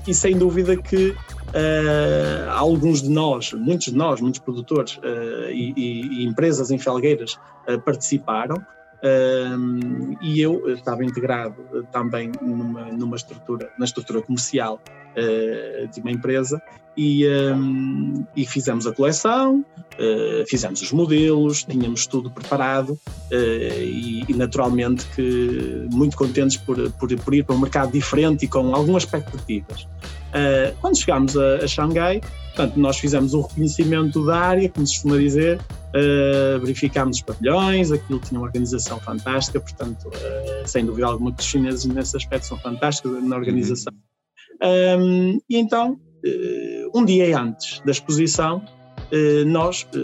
E 0.07 0.15
sem 0.15 0.37
dúvida 0.39 0.77
que 0.77 1.15
Uh, 1.51 2.49
alguns 2.51 3.03
de 3.03 3.11
nós, 3.11 3.53
muitos 3.53 3.87
de 3.87 3.97
nós, 3.97 4.21
muitos 4.21 4.39
produtores 4.39 4.99
uh, 4.99 5.51
e, 5.51 5.73
e, 5.77 6.23
e, 6.23 6.25
empresas 6.25 6.71
em 6.71 6.79
Felgueiras 6.79 7.35
uh, 7.69 7.81
participaram 7.85 8.65
e 10.21 10.43
eu 10.43 10.75
estava 10.75 11.03
integrado 11.03 11.57
também 11.91 12.31
numa, 12.43 12.85
numa 12.93 13.17
estrutura, 13.17 13.71
na 13.79 13.87
estrutura 13.87 14.21
comercial 14.21 14.79
de 15.93 16.01
uma 16.01 16.11
empresa 16.11 16.63
e, 16.97 17.27
um, 17.27 18.27
e 18.37 18.45
fizemos 18.45 18.87
a 18.87 18.93
coleção, 18.93 19.65
uh, 19.95 20.47
fizemos 20.47 20.83
os 20.83 20.93
modelos, 20.93 21.65
tínhamos 21.65 22.07
tudo 22.07 22.31
preparado 22.31 22.91
uh, 22.91 23.81
e, 23.81 24.25
e, 24.29 24.35
naturalmente 24.35 25.07
que 25.15 25.89
muito 25.93 26.17
contentes 26.17 26.57
por, 26.57 26.91
por, 26.93 27.17
por, 27.17 27.35
ir 27.35 27.45
para 27.45 27.55
um 27.55 27.59
mercado 27.59 27.93
diferente 27.93 28.45
e 28.45 28.49
com 28.49 28.75
algumas 28.75 29.05
expectativas. 29.05 29.83
Uh, 29.83 30.77
quando 30.81 30.99
chegámos 30.99 31.37
a, 31.37 31.57
a 31.57 31.67
Xangai, 31.67 32.21
portanto, 32.55 32.77
nós 32.77 32.99
fizemos 32.99 33.35
um 33.35 33.41
reconhecimento 33.41 34.25
da 34.27 34.39
área, 34.39 34.69
como 34.69 34.87
se 34.87 34.95
costuma 34.95 35.17
dizer, 35.17 35.59
verificámos 36.61 37.17
os 37.17 37.23
pavilhões, 37.23 37.91
aquilo 37.91 38.21
tinha 38.21 38.39
uma 38.39 38.47
organização 38.47 39.01
fantástica, 39.01 39.59
portanto, 39.59 40.11
sem 40.67 40.85
dúvida 40.85 41.07
alguma 41.07 41.33
que 41.33 41.41
os 41.41 41.49
chineses 41.49 41.85
nesse 41.87 42.17
aspecto 42.17 42.47
são 42.47 42.59
fantásticos 42.59 43.23
na 43.25 43.37
organização. 43.37 43.93
Uhum. 43.93 44.10
Um, 44.63 45.41
e 45.49 45.57
então, 45.57 45.99
um 46.95 47.05
dia 47.05 47.39
antes 47.39 47.81
da 47.85 47.91
exposição, 47.91 48.63
eh, 49.13 49.45
nós 49.45 49.87
eh, 49.93 49.99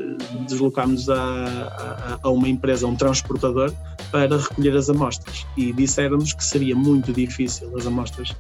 deslocámos 0.49 1.09
a, 1.09 1.15
a, 1.15 2.19
a, 2.23 2.31
uma 2.31 2.49
empresa, 2.49 2.87
um 2.87 2.97
transportador, 2.97 3.73
para 4.11 4.37
recolher 4.37 4.77
as 4.77 4.91
amostras. 4.91 5.47
E 5.57 5.73
disseram-nos 5.73 6.33
que 6.33 6.45
seria 6.45 6.75
muito 6.75 7.13
difícil 7.13 7.71
as 7.77 7.87
amostras 7.87 8.35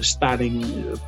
estarem 0.00 0.60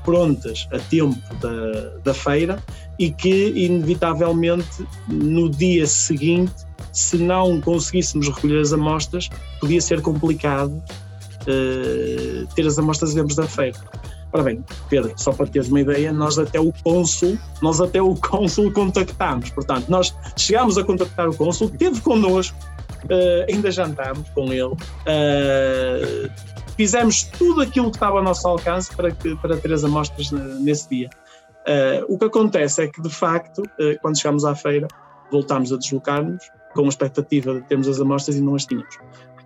prontas 0.05 0.67
a 0.73 0.79
tempo 0.79 1.19
da, 1.37 1.99
da 2.05 2.15
feira 2.15 2.63
e 2.99 3.11
que, 3.11 3.51
inevitavelmente, 3.51 4.87
no 5.09 5.51
dia 5.51 5.87
seguinte, 5.87 6.55
se 6.93 7.19
não 7.19 7.61
conseguíssemos 7.61 8.29
recolher 8.29 8.61
as 8.61 8.73
amostras, 8.73 9.29
podia 9.61 9.81
ser 9.81 10.01
complicado 10.01 10.83
ter 12.55 12.67
as 12.67 12.79
amostras 12.79 13.15
dentro 13.15 13.35
da 13.35 13.47
feira. 13.47 13.79
Ora 14.33 14.43
bem, 14.43 14.63
Pedro, 14.91 15.13
só 15.17 15.33
para 15.33 15.47
teres 15.47 15.69
uma 15.69 15.81
ideia, 15.81 16.13
nós 16.13 16.39
até 16.39 16.61
o 16.61 16.73
cônsul, 16.85 17.39
nós 17.63 17.81
até 17.81 18.01
o 18.01 18.15
cônsul 18.21 18.71
contactámos. 18.73 19.51
Portanto, 19.51 19.89
nós 19.89 20.15
chegámos 20.37 20.77
a 20.77 20.85
contactar 20.85 21.29
o 21.29 21.35
cônsul, 21.35 21.71
teve 21.71 22.01
connosco, 22.01 22.57
uh, 23.05 23.51
ainda 23.51 23.71
jantámos 23.71 24.29
com 24.31 24.53
ele, 24.53 24.65
uh, 24.65 26.31
fizemos 26.77 27.25
tudo 27.25 27.63
aquilo 27.63 27.91
que 27.91 27.97
estava 27.97 28.19
ao 28.19 28.23
nosso 28.23 28.47
alcance 28.47 28.95
para, 28.95 29.11
que, 29.11 29.35
para 29.37 29.57
ter 29.57 29.73
as 29.73 29.83
amostras 29.83 30.31
nesse 30.31 30.89
dia. 30.91 31.09
Uh, 31.67 32.05
o 32.15 32.19
que 32.19 32.27
acontece 32.27 32.83
é 32.83 32.87
que, 32.87 33.01
de 33.01 33.11
facto, 33.11 33.63
quando 34.03 34.19
chegámos 34.19 34.45
à 34.45 34.55
feira, 34.55 34.89
voltámos 35.31 35.73
a 35.73 35.77
deslocar-nos 35.77 36.51
com 36.75 36.85
a 36.85 36.89
expectativa 36.89 37.55
de 37.55 37.63
termos 37.63 37.89
as 37.89 38.01
amostras 38.01 38.37
e 38.37 38.41
não 38.41 38.55
as 38.55 38.65
tínhamos. 38.67 38.99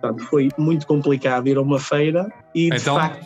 Portanto, 0.03 0.25
foi 0.25 0.49
muito 0.57 0.85
complicado 0.85 1.47
ir 1.47 1.57
a 1.57 1.61
uma 1.61 1.79
feira 1.79 2.29
e, 2.53 2.69
de 2.69 2.75
então, 2.75 2.95
facto 2.95 3.25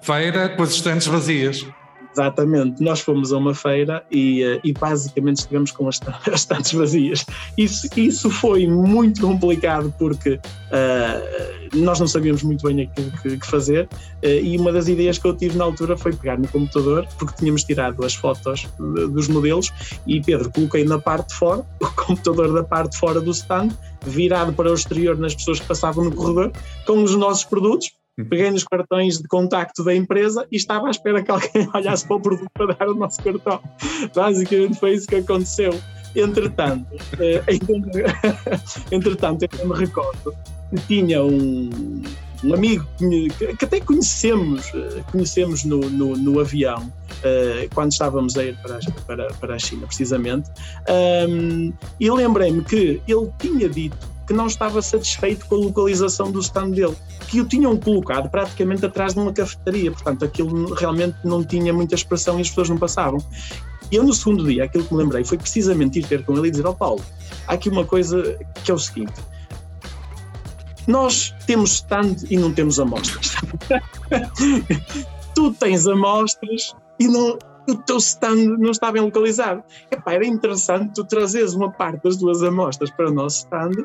Feira 0.00 0.48
com 0.48 0.62
as 0.62 0.70
estantes 0.70 1.06
vazias. 1.06 1.66
Exatamente, 2.12 2.82
nós 2.82 3.00
fomos 3.00 3.32
a 3.32 3.38
uma 3.38 3.54
feira 3.54 4.04
e, 4.10 4.42
eh, 4.42 4.60
e 4.64 4.72
basicamente 4.72 5.38
estivemos 5.38 5.70
com 5.70 5.88
as, 5.88 6.00
estantes 6.34 6.72
vazias. 6.74 7.24
Isso, 7.56 7.88
isso 7.96 8.30
foi 8.30 8.66
muito 8.66 9.20
complicado 9.20 9.94
porque 9.98 10.34
uh, 10.34 11.76
nós 11.76 12.00
não 12.00 12.08
sabíamos 12.08 12.42
muito 12.42 12.66
bem 12.66 12.82
aquilo 12.82 13.10
que, 13.22 13.38
que 13.38 13.46
fazer 13.46 13.84
uh, 14.24 14.26
e 14.26 14.56
uma 14.56 14.72
das 14.72 14.88
ideias 14.88 15.18
que 15.18 15.28
eu 15.28 15.36
tive 15.36 15.56
na 15.56 15.64
altura 15.64 15.96
foi 15.96 16.12
pegar 16.12 16.38
no 16.38 16.48
computador, 16.48 17.06
porque 17.18 17.34
tínhamos 17.36 17.62
tirado 17.62 18.04
as 18.04 18.14
fotos 18.14 18.66
dos 18.78 19.28
modelos 19.28 19.72
e 20.06 20.20
Pedro, 20.20 20.50
coloquei 20.50 20.84
na 20.84 20.98
parte 20.98 21.28
de 21.28 21.34
fora, 21.34 21.64
o 21.80 21.86
computador 21.90 22.52
da 22.52 22.64
parte 22.64 22.92
de 22.92 22.98
fora 22.98 23.20
do 23.20 23.30
stand, 23.30 23.68
virado 24.04 24.52
para 24.52 24.70
o 24.70 24.74
exterior 24.74 25.16
nas 25.16 25.34
pessoas 25.34 25.60
que 25.60 25.66
passavam 25.66 26.04
no 26.04 26.12
corredor, 26.12 26.52
com 26.86 27.02
os 27.02 27.14
nossos 27.14 27.44
produtos, 27.44 27.92
peguei 28.24 28.50
nos 28.50 28.64
cartões 28.64 29.18
de 29.18 29.28
contacto 29.28 29.84
da 29.84 29.94
empresa 29.94 30.46
e 30.50 30.56
estava 30.56 30.88
à 30.88 30.90
espera 30.90 31.22
que 31.22 31.30
alguém 31.30 31.68
olhasse 31.74 32.06
para 32.06 32.16
o 32.16 32.20
produto 32.20 32.50
para 32.52 32.74
dar 32.74 32.88
o 32.88 32.94
nosso 32.94 33.22
cartão. 33.22 33.60
Basicamente 34.14 34.78
foi 34.78 34.94
isso 34.94 35.06
que 35.06 35.16
aconteceu. 35.16 35.78
Entretanto, 36.16 36.86
eh, 37.20 37.42
entretanto, 38.90 39.46
eu 39.58 39.68
me 39.68 39.74
recordo 39.74 40.34
que 40.70 40.80
tinha 40.86 41.22
um, 41.22 42.02
um 42.44 42.54
amigo 42.54 42.86
que 43.58 43.64
até 43.64 43.80
conhecemos, 43.80 44.72
eh, 44.74 45.02
conhecemos 45.12 45.64
no, 45.64 45.78
no, 45.78 46.16
no 46.16 46.40
avião, 46.40 46.92
uh, 47.18 47.74
quando 47.74 47.92
estávamos 47.92 48.36
a 48.36 48.44
ir 48.44 48.56
para, 48.62 48.78
para, 49.06 49.34
para 49.34 49.54
a 49.54 49.58
China, 49.58 49.86
precisamente, 49.86 50.50
um, 51.28 51.72
e 51.98 52.10
lembrei-me 52.10 52.62
que 52.64 53.00
ele 53.06 53.30
tinha 53.38 53.68
dito 53.68 54.17
que 54.28 54.34
não 54.34 54.46
estava 54.46 54.82
satisfeito 54.82 55.46
com 55.46 55.54
a 55.54 55.58
localização 55.58 56.30
do 56.30 56.38
stand 56.40 56.72
dele, 56.72 56.94
que 57.28 57.40
o 57.40 57.46
tinham 57.46 57.74
colocado 57.78 58.28
praticamente 58.28 58.84
atrás 58.84 59.14
de 59.14 59.20
uma 59.20 59.32
cafetaria, 59.32 59.90
portanto 59.90 60.22
aquilo 60.22 60.74
realmente 60.74 61.16
não 61.24 61.42
tinha 61.42 61.72
muita 61.72 61.94
expressão 61.94 62.38
e 62.38 62.42
as 62.42 62.50
pessoas 62.50 62.68
não 62.68 62.76
passavam. 62.76 63.18
E 63.90 63.96
eu 63.96 64.04
no 64.04 64.12
segundo 64.12 64.46
dia, 64.46 64.64
aquilo 64.64 64.84
que 64.84 64.92
me 64.92 65.02
lembrei 65.02 65.24
foi 65.24 65.38
precisamente 65.38 65.98
ir 65.98 66.06
ter 66.06 66.26
com 66.26 66.36
ele 66.36 66.48
e 66.48 66.50
dizer 66.50 66.66
ao 66.66 66.72
oh, 66.72 66.76
Paulo, 66.76 67.02
há 67.46 67.54
aqui 67.54 67.70
uma 67.70 67.86
coisa 67.86 68.38
que 68.62 68.70
é 68.70 68.74
o 68.74 68.78
seguinte, 68.78 69.14
nós 70.86 71.34
temos 71.46 71.72
stand 71.72 72.16
e 72.28 72.36
não 72.36 72.52
temos 72.52 72.78
amostras. 72.78 73.34
tu 75.34 75.52
tens 75.54 75.86
amostras 75.86 76.76
e 77.00 77.08
não, 77.08 77.38
o 77.68 77.76
teu 77.76 77.98
stand 77.98 78.56
não 78.58 78.70
está 78.70 78.90
bem 78.90 79.02
localizado. 79.02 79.62
Epá, 79.90 80.14
era 80.14 80.26
interessante 80.26 80.94
tu 80.94 81.04
trazeres 81.04 81.54
uma 81.54 81.70
parte 81.70 82.02
das 82.02 82.16
duas 82.16 82.42
amostras 82.42 82.90
para 82.90 83.10
o 83.10 83.12
nosso 83.12 83.38
stand, 83.38 83.84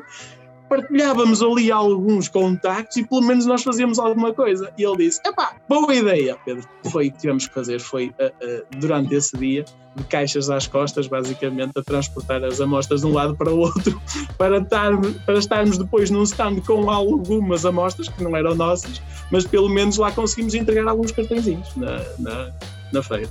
partilhávamos 0.68 1.42
ali 1.42 1.70
alguns 1.70 2.28
contactos 2.28 2.96
e 2.96 3.04
pelo 3.04 3.22
menos 3.22 3.46
nós 3.46 3.62
fazíamos 3.62 3.98
alguma 3.98 4.32
coisa. 4.32 4.72
E 4.76 4.84
ele 4.84 4.96
disse: 4.96 5.20
epá, 5.24 5.54
boa 5.68 5.94
ideia, 5.94 6.36
Pedro. 6.44 6.66
Foi 6.90 7.08
o 7.08 7.12
que 7.12 7.18
tivemos 7.18 7.46
que 7.46 7.54
fazer, 7.54 7.80
foi 7.80 8.08
uh, 8.08 8.26
uh, 8.26 8.78
durante 8.78 9.14
esse 9.14 9.36
dia, 9.36 9.64
de 9.94 10.04
caixas 10.04 10.50
às 10.50 10.66
costas, 10.66 11.06
basicamente, 11.06 11.72
a 11.76 11.82
transportar 11.82 12.42
as 12.44 12.60
amostras 12.60 13.02
de 13.02 13.06
um 13.06 13.12
lado 13.12 13.36
para 13.36 13.52
o 13.52 13.58
outro, 13.58 14.00
para, 14.36 14.58
estar, 14.58 14.92
para 15.24 15.38
estarmos 15.38 15.78
depois 15.78 16.10
num 16.10 16.22
stand 16.22 16.60
com 16.66 16.90
algumas 16.90 17.64
amostras, 17.64 18.08
que 18.08 18.22
não 18.22 18.36
eram 18.36 18.54
nossas, 18.54 19.00
mas 19.30 19.46
pelo 19.46 19.68
menos 19.68 19.96
lá 19.96 20.10
conseguimos 20.10 20.54
entregar 20.54 20.88
alguns 20.88 21.12
cartõezinhos 21.12 21.74
na, 21.76 22.00
na 22.18 22.52
na 22.94 23.02
feira. 23.02 23.28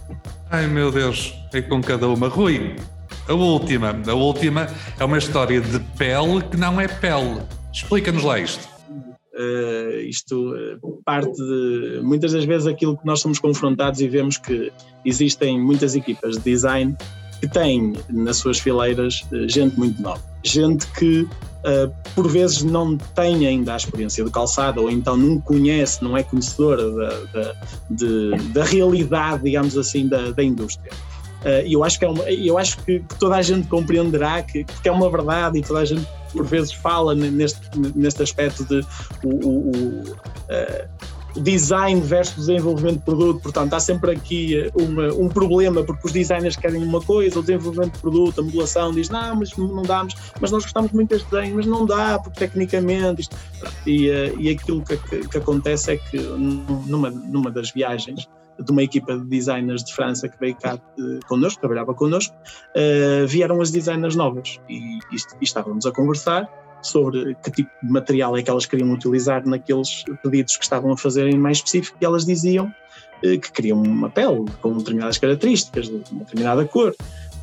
Ai 0.52 0.68
meu 0.68 0.92
Deus, 0.92 1.34
é 1.54 1.62
com 1.62 1.82
cada 1.82 2.08
uma. 2.08 2.28
Rui, 2.28 2.76
a 3.28 3.34
última. 3.34 3.96
A 4.06 4.14
última 4.14 4.68
é 5.00 5.04
uma 5.04 5.18
história 5.18 5.62
de 5.62 5.80
pele 5.98 6.42
que 6.52 6.58
não 6.58 6.80
é 6.80 6.88
pele. 6.88 7.42
Explica-nos 7.72 8.24
lá 8.24 8.40
isto. 8.40 8.68
Uh, 9.34 10.00
isto 10.08 10.54
uh, 10.54 11.02
parte 11.04 11.36
de 11.36 12.02
muitas 12.04 12.34
das 12.34 12.46
vezes 12.46 12.68
aquilo 12.68 12.96
que 12.96 13.06
nós 13.06 13.20
somos 13.20 13.40
confrontados 13.40 14.00
e 14.00 14.08
vemos 14.08 14.38
que 14.38 14.72
existem 15.04 15.60
muitas 15.60 15.96
equipas 15.96 16.38
de 16.38 16.44
design 16.44 16.96
que 17.44 17.48
têm 17.50 17.94
nas 18.10 18.38
suas 18.38 18.58
fileiras 18.58 19.26
uh, 19.34 19.50
gente 19.50 19.78
muito 19.78 20.02
nova, 20.02 20.22
gente 20.46 20.88
que 20.94 21.24
uh, 21.24 21.94
por 22.16 22.30
vezes 22.30 22.64
não 22.64 22.98
tem 22.98 23.46
ainda 23.46 23.74
a 23.74 23.76
experiência 23.76 24.24
de 24.24 24.32
calçado 24.32 24.82
ou 24.82 24.90
então 24.90 25.18
não 25.18 25.42
conhece, 25.42 26.02
não 26.02 26.16
é 26.16 26.24
conhecedora 26.24 26.90
da, 26.90 27.10
da, 27.34 28.38
da 28.54 28.64
realidade, 28.64 29.44
digamos 29.44 29.78
assim, 29.78 30.08
da, 30.08 30.32
da 30.32 30.42
indústria. 30.42 30.94
Uh, 31.42 31.68
eu 31.68 31.84
acho, 31.84 32.00
que, 32.00 32.06
é 32.06 32.08
uma, 32.08 32.24
eu 32.32 32.58
acho 32.58 32.78
que, 32.78 33.02
que, 33.02 33.16
toda 33.20 33.36
a 33.36 33.42
gente 33.42 33.68
compreenderá 33.68 34.42
que, 34.42 34.64
que 34.64 34.88
é 34.88 34.92
uma 34.92 35.12
verdade 35.12 35.60
e 35.60 35.62
toda 35.62 35.82
a 35.82 35.86
gente 35.86 36.08
por 36.32 36.46
vezes 36.46 36.72
fala 36.72 37.14
neste, 37.14 37.60
neste 37.94 38.24
aspecto 38.24 38.64
de 38.64 38.86
o, 39.22 39.30
o, 39.30 39.72
o 39.72 40.18
design 41.42 42.02
versus 42.02 42.48
desenvolvimento 42.48 43.00
de 43.00 43.06
produto, 43.06 43.42
portanto 43.42 43.74
há 43.74 43.80
sempre 43.80 44.12
aqui 44.12 44.58
eh, 44.58 44.72
uma, 44.76 45.14
um 45.14 45.28
problema 45.28 45.84
porque 45.84 46.08
os 46.08 46.12
designers 46.12 46.56
querem 46.56 46.84
uma 46.84 47.02
coisa, 47.02 47.40
o 47.40 47.42
desenvolvimento 47.42 47.94
de 47.94 48.00
produto, 48.00 48.42
a 48.42 48.44
modulação 48.44 48.92
diz 48.94 49.10
não, 49.10 49.36
mas 49.36 49.56
não 49.58 49.84
damos, 49.84 50.16
mas 50.40 50.52
nós 50.52 50.64
gostamos 50.64 50.92
muito 50.92 51.10
deste 51.10 51.30
desenho, 51.30 51.56
mas 51.56 51.66
não 51.66 51.86
dá 51.86 52.20
porque 52.20 52.40
tecnicamente 52.40 53.22
isto, 53.22 53.36
e, 53.86 54.10
eh, 54.10 54.34
e 54.38 54.50
aquilo 54.50 54.84
que, 54.84 54.98
que, 54.98 55.28
que, 55.28 55.38
acontece 55.38 55.94
é 55.94 55.98
que 55.98 56.18
numa, 56.18 57.10
numa 57.10 57.50
das 57.52 57.72
viagens 57.72 58.28
de 58.60 58.72
uma 58.72 58.84
equipa 58.84 59.18
de 59.18 59.26
designers 59.26 59.84
de 59.84 59.94
França 59.94 60.30
que 60.30 60.40
veio 60.40 60.56
cá 60.56 60.76
uh, 60.76 61.20
connosco, 61.28 61.60
trabalhava 61.60 61.94
connosco, 61.94 62.36
uh, 62.36 63.28
vieram 63.28 63.60
as 63.62 63.72
designers 63.72 64.16
novas. 64.16 64.60
E, 64.70 64.76
e, 64.76 65.16
e 65.42 65.44
estávamos 65.44 65.86
a 65.88 65.92
conversar 65.92 66.48
sobre 66.84 67.36
que 67.36 67.52
tipo 67.52 67.72
de 67.82 67.92
material 67.92 68.38
é 68.38 68.44
que 68.44 68.50
elas 68.50 68.66
queriam 68.66 68.92
utilizar 68.92 69.46
naqueles 69.46 70.04
pedidos 70.22 70.58
que 70.58 70.64
estavam 70.64 70.92
a 70.92 70.98
fazer 70.98 71.28
em 71.28 71.38
mais 71.38 71.58
específico 71.58 71.98
e 72.00 72.06
elas 72.06 72.26
diziam 72.26 72.74
eh, 73.24 73.38
que 73.38 73.52
queriam 73.52 73.82
uma 73.82 74.10
pele 74.10 74.46
com 74.62 74.78
determinadas 74.78 75.18
características, 75.18 75.88
de 75.88 76.04
uma 76.12 76.20
determinada 76.20 76.66
cor. 76.66 76.96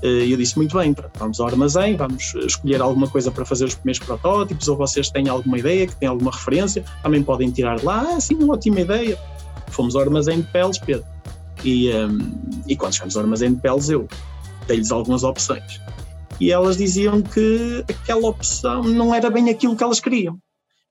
Eh, 0.03 0.27
e 0.27 0.33
eu 0.33 0.37
disse, 0.37 0.57
muito 0.57 0.77
bem, 0.77 0.95
vamos 1.19 1.41
ao 1.41 1.47
armazém, 1.49 1.97
vamos 1.97 2.35
escolher 2.35 2.81
alguma 2.81 3.09
coisa 3.09 3.31
para 3.31 3.45
fazer 3.45 3.65
os 3.65 3.75
primeiros 3.75 4.05
protótipos, 4.05 4.69
ou 4.69 4.77
vocês 4.77 5.11
têm 5.11 5.29
alguma 5.29 5.59
ideia, 5.59 5.87
que 5.87 5.97
têm 5.97 6.09
alguma 6.09 6.31
referência, 6.31 6.85
também 7.03 7.23
podem 7.23 7.51
tirar 7.51 7.83
lá, 7.83 8.15
ah, 8.15 8.21
sim, 8.21 8.35
uma 8.37 8.55
ótima 8.55 8.81
ideia. 8.81 9.19
Fomos 9.69 9.95
ao 9.97 10.03
armazém 10.03 10.41
de 10.41 10.47
peles, 10.49 10.79
Pedro. 10.79 11.07
E, 11.65 11.91
um, 11.91 11.93
ehm, 11.93 12.19
e 12.67 12.77
quando 12.77 12.95
chegamos 12.95 13.17
ao 13.17 13.23
armazém 13.23 13.55
de 13.55 13.61
peles, 13.61 13.89
eu 13.89 14.09
dei-lhes 14.67 14.91
algumas 14.91 15.23
opções 15.25 15.81
e 16.41 16.51
elas 16.51 16.77
diziam 16.77 17.23
que 17.23 17.85
aquela 17.89 18.29
opção 18.29 18.83
não 18.83 19.15
era 19.15 19.31
bem 19.31 19.51
aquilo 19.51 19.77
que 19.77 19.85
elas 19.85 20.01
queriam. 20.01 20.39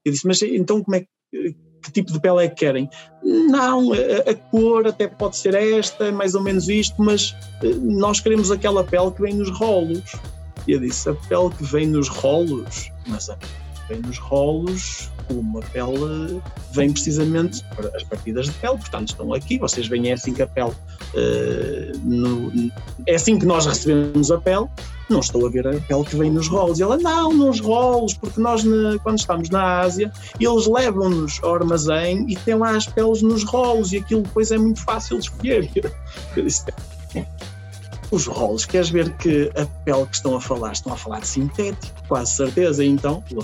Eu 0.06 0.12
disse, 0.12 0.28
mas 0.28 0.42
então 0.42 0.84
como 0.84 0.96
é 0.96 1.02
que, 1.02 1.56
que 1.84 1.92
tipo 1.92 2.14
de 2.14 2.20
pele 2.20 2.46
é 2.46 2.48
que 2.48 2.56
querem? 2.56 2.90
Não, 3.24 3.92
a, 3.92 4.32
a, 4.32 4.36
cor 4.36 4.88
até 4.88 5.08
pode 5.08 5.38
ser 5.38 5.56
esta, 5.56 6.12
mais 6.12 6.36
ou 6.36 6.42
menos 6.42 6.70
isto, 6.70 7.02
mas 7.02 7.36
eh, 7.64 7.74
nós 7.82 8.20
queremos 8.20 8.52
aquela 8.52 8.84
pele 8.84 9.12
que 9.12 9.22
vem 9.22 9.34
nos 9.34 9.50
rolos. 9.58 10.16
E 10.68 10.74
eu 10.74 10.80
disse, 10.80 11.10
a 11.10 11.14
pele 11.14 11.50
que 11.58 11.64
vem 11.64 11.88
nos 11.88 12.08
rolos? 12.08 12.92
Mas 13.08 13.30
a 13.30 13.38
vem 13.90 14.00
nos 14.00 14.18
rolos, 14.18 15.10
uma 15.30 15.60
pele 15.60 16.42
vem 16.72 16.92
precisamente 16.92 17.64
para 17.76 17.96
as 17.96 18.04
partidas 18.04 18.46
de 18.46 18.54
pele, 18.54 18.78
portanto 18.78 19.10
estão 19.10 19.34
aqui, 19.34 19.58
vocês 19.58 19.88
veem 19.88 20.10
é 20.10 20.14
assim 20.14 20.34
que 20.34 20.42
a 20.42 20.48
pele 20.48 20.72
uh, 20.72 22.00
no, 22.04 22.72
é 23.06 23.16
assim 23.16 23.38
que 23.38 23.46
nós 23.46 23.66
recebemos 23.66 24.32
a 24.32 24.40
pele, 24.40 24.68
não 25.10 25.20
estou 25.20 25.46
a 25.46 25.50
ver 25.50 25.68
a 25.68 25.72
pele 25.72 26.04
que 26.06 26.16
vem 26.16 26.30
nos 26.32 26.48
rolos. 26.48 26.80
E 26.80 26.84
ela, 26.84 26.98
não, 26.98 27.34
nos 27.34 27.60
rolos, 27.60 28.14
porque 28.14 28.40
nós, 28.40 28.64
na, 28.64 28.98
quando 29.00 29.18
estamos 29.18 29.50
na 29.50 29.80
Ásia, 29.80 30.12
eles 30.40 30.68
levam-nos 30.68 31.40
ao 31.44 31.56
armazém 31.56 32.26
e 32.30 32.36
têm 32.36 32.56
lá 32.56 32.76
as 32.76 32.86
peles 32.86 33.22
nos 33.22 33.44
rolos, 33.44 33.92
e 33.92 33.98
aquilo 33.98 34.22
depois 34.22 34.52
é 34.52 34.58
muito 34.58 34.82
fácil 34.84 35.18
de 35.18 35.24
escolher. 35.24 35.70
Eu 36.36 36.44
disse, 36.44 36.64
os 38.12 38.26
rolos, 38.26 38.66
queres 38.66 38.90
ver 38.90 39.16
que 39.18 39.52
a 39.56 39.66
pele 39.84 40.06
que 40.06 40.16
estão 40.16 40.36
a 40.36 40.42
falar, 40.42 40.72
estão 40.72 40.94
a 40.94 40.98
falar 40.98 41.20
de 41.20 41.28
sintético, 41.28 42.08
quase 42.08 42.36
certeza. 42.36 42.84
Então, 42.84 43.24
o 43.32 43.40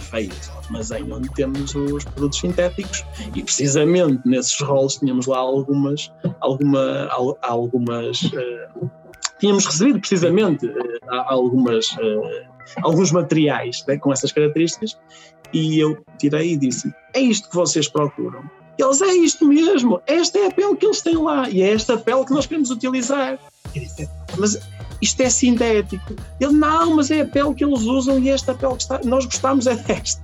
armazém 0.66 1.12
onde 1.12 1.30
temos 1.34 1.76
os 1.76 2.04
produtos 2.04 2.40
sintéticos 2.40 3.06
e 3.36 3.44
precisamente 3.44 4.22
nesses 4.28 4.60
rolos 4.62 4.96
tínhamos 4.96 5.28
lá 5.28 5.38
algumas, 5.38 6.12
alguma, 6.40 7.08
algumas 7.42 8.24
uh, 8.24 8.90
tínhamos 9.40 9.66
recebido 9.66 10.00
precisamente 10.00 10.66
uh, 10.66 10.76
algumas, 11.28 11.92
uh, 11.92 12.48
alguns 12.82 13.12
materiais 13.12 13.84
né, 13.88 13.98
com 13.98 14.12
essas 14.12 14.32
características 14.32 14.98
e 15.54 15.80
eu 15.80 16.04
tirei 16.18 16.54
e 16.54 16.58
disse: 16.58 16.94
é 17.14 17.20
isto 17.20 17.50
que 17.50 17.56
vocês 17.56 17.88
procuram. 17.88 18.44
Eles, 18.78 19.02
é 19.02 19.14
isto 19.14 19.46
mesmo, 19.46 20.02
esta 20.06 20.38
é 20.38 20.48
a 20.48 20.52
pele 20.52 20.76
que 20.76 20.86
eles 20.86 21.02
têm 21.02 21.16
lá 21.16 21.50
e 21.50 21.62
é 21.62 21.72
esta 21.72 21.98
pele 21.98 22.26
que 22.26 22.34
nós 22.34 22.46
queremos 22.46 22.70
utilizar. 22.72 23.40
Disse, 23.80 24.10
mas 24.38 24.60
isto 25.02 25.22
é 25.22 25.30
sintético. 25.30 26.16
Ele, 26.40 26.54
não, 26.54 26.96
mas 26.96 27.12
é 27.12 27.22
a 27.22 27.26
pele 27.26 27.54
que 27.54 27.64
eles 27.64 27.82
usam 27.82 28.20
e 28.20 28.30
esta 28.30 28.54
pele 28.54 28.76
que 28.76 28.84
está, 28.84 29.00
nós 29.04 29.26
gostamos 29.26 29.68
é 29.68 29.76
desta. 29.76 30.24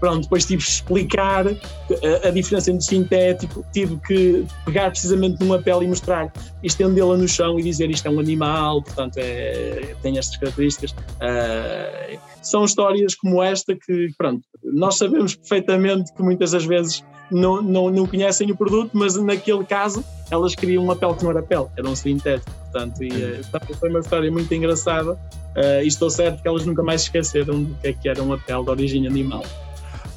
Pronto, 0.00 0.22
depois 0.22 0.44
tive 0.44 0.62
que 0.62 0.70
explicar 0.70 1.46
a, 1.46 2.28
a, 2.28 2.30
diferença 2.30 2.70
entre 2.70 2.84
sintético, 2.84 3.64
tive 3.72 3.96
que 4.06 4.44
pegar 4.64 4.90
precisamente 4.90 5.40
numa 5.40 5.58
pele 5.58 5.84
e 5.84 5.88
mostrar, 5.88 6.32
estendê-la 6.62 7.16
no 7.16 7.26
chão 7.26 7.58
e 7.58 7.62
dizer 7.62 7.90
isto 7.90 8.06
é 8.06 8.10
um 8.10 8.20
animal, 8.20 8.82
portanto 8.82 9.16
é, 9.18 9.94
tem 10.02 10.18
estas 10.18 10.36
características. 10.36 10.90
Uh, 10.92 12.18
são 12.42 12.64
histórias 12.64 13.14
como 13.14 13.42
esta 13.42 13.74
que, 13.74 14.10
pronto, 14.18 14.42
nós 14.62 14.98
sabemos 14.98 15.34
perfeitamente 15.34 16.12
que 16.12 16.22
muitas 16.22 16.50
das 16.50 16.64
vezes 16.64 17.02
não, 17.30 17.62
não, 17.62 17.90
não 17.90 18.06
conhecem 18.06 18.50
o 18.50 18.56
produto, 18.56 18.90
mas 18.92 19.16
naquele 19.16 19.64
caso 19.64 20.04
elas 20.30 20.54
queriam 20.54 20.82
uma 20.82 20.96
pele 20.96 21.14
que 21.14 21.24
não 21.24 21.30
era 21.30 21.42
pele, 21.42 21.66
era 21.76 21.88
um 21.88 21.96
sintético. 21.96 22.50
Portanto, 22.70 23.02
e, 23.02 23.08
uh, 23.08 23.76
foi 23.78 23.90
uma 23.90 24.00
história 24.00 24.30
muito 24.30 24.52
engraçada 24.52 25.12
uh, 25.12 25.82
e 25.82 25.86
estou 25.86 26.10
certo 26.10 26.42
que 26.42 26.48
elas 26.48 26.66
nunca 26.66 26.82
mais 26.82 27.02
esqueceram 27.02 27.62
do 27.62 27.74
que 27.76 27.88
é 27.88 27.92
que 27.92 28.08
era 28.08 28.22
uma 28.22 28.38
pele 28.38 28.64
de 28.64 28.70
origem 28.70 29.06
animal. 29.06 29.44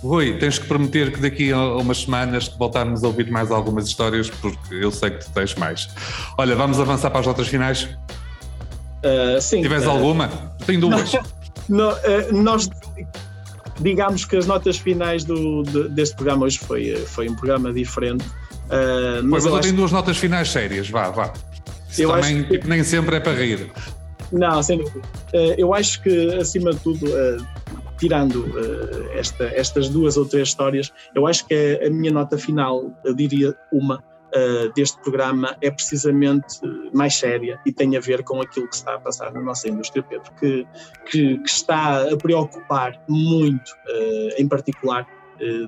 Rui, 0.08 0.38
tens 0.38 0.58
que 0.58 0.66
prometer 0.66 1.12
que 1.12 1.20
daqui 1.20 1.52
a 1.52 1.58
umas 1.76 2.02
semanas 2.02 2.48
voltarmos 2.48 3.04
a 3.04 3.08
ouvir 3.08 3.30
mais 3.30 3.52
algumas 3.52 3.88
histórias, 3.88 4.30
porque 4.30 4.76
eu 4.76 4.92
sei 4.92 5.12
que 5.12 5.26
tu 5.26 5.32
tens 5.32 5.54
mais. 5.56 5.90
Olha, 6.38 6.56
vamos 6.56 6.80
avançar 6.80 7.10
para 7.10 7.20
as 7.20 7.28
notas 7.28 7.48
finais? 7.48 7.84
Uh, 9.04 9.40
sim. 9.42 9.62
Tiveres 9.62 9.86
uh, 9.86 9.92
alguma? 9.92 10.30
Tenho 10.66 10.82
duas. 10.82 11.12
Não, 11.68 11.92
uh, 11.92 11.98
nós, 12.32 12.70
digamos 13.82 14.24
que 14.24 14.38
as 14.38 14.48
notas 14.48 14.78
finais 14.78 15.26
do, 15.26 15.64
de, 15.64 15.90
deste 15.90 16.16
programa 16.16 16.46
hoje 16.46 16.60
foi, 16.60 16.96
foi 16.96 17.28
um 17.28 17.36
programa 17.36 17.74
diferente. 17.74 18.26
Uh, 18.26 19.22
mas, 19.24 19.44
pois, 19.44 19.46
eu, 19.46 19.56
eu 19.56 19.62
tenho 19.62 19.76
duas 19.76 19.92
notas 19.92 20.18
finais 20.18 20.50
sérias, 20.50 20.90
vá, 20.90 21.10
vá. 21.10 21.34
Isso 21.90 22.04
eu 22.04 22.10
também 22.12 22.44
que... 22.44 22.52
tipo, 22.52 22.68
nem 22.68 22.84
sempre 22.84 23.18
é 23.18 23.20
para 23.20 23.34
rir. 23.34 23.70
Não, 24.32 24.64
sem 24.64 24.78
dúvida. 24.78 25.02
eu 25.58 25.74
acho 25.74 26.02
que, 26.02 26.36
acima 26.36 26.72
de 26.72 26.80
tudo, 26.80 27.06
tirando 27.98 28.46
uh, 28.46 29.12
esta, 29.14 29.46
estas 29.46 29.90
duas 29.90 30.18
ou 30.18 30.26
três 30.26 30.50
histórias, 30.50 30.92
eu 31.16 31.28
acho 31.28 31.46
que 31.48 31.54
a, 31.54 31.88
a 31.88 31.90
minha 31.90 32.12
nota 32.12 32.38
final, 32.38 32.92
eu 33.04 33.14
diria 33.14 33.56
uma, 33.72 33.98
uh, 33.98 34.74
deste 34.74 35.02
programa 35.02 35.58
é 35.62 35.72
precisamente 35.72 36.60
mais 36.94 37.16
séria 37.16 37.60
e 37.66 37.72
tem 37.72 37.98
a 37.98 38.00
ver 38.00 38.24
com 38.24 38.42
aquilo 38.42 38.68
que 38.68 38.76
está 38.76 38.96
a 38.96 39.00
passar 39.00 39.32
na 39.34 39.42
nossa 39.42 39.68
indústria, 39.68 40.04
Pedro, 40.04 40.32
que, 40.40 40.68
que, 41.10 41.38
que 41.40 41.50
está 41.50 42.10
a 42.12 42.18
preocupar 42.18 43.02
muito, 43.08 43.70
uh, 43.70 44.30
em 44.38 44.48
particular, 44.48 45.06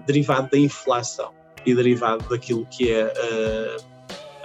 derivado 0.08 0.50
da 0.50 0.58
inflação 0.58 1.32
e 1.64 1.76
derivado 1.76 2.28
daquilo 2.28 2.66
que 2.66 2.92
é 2.92 3.06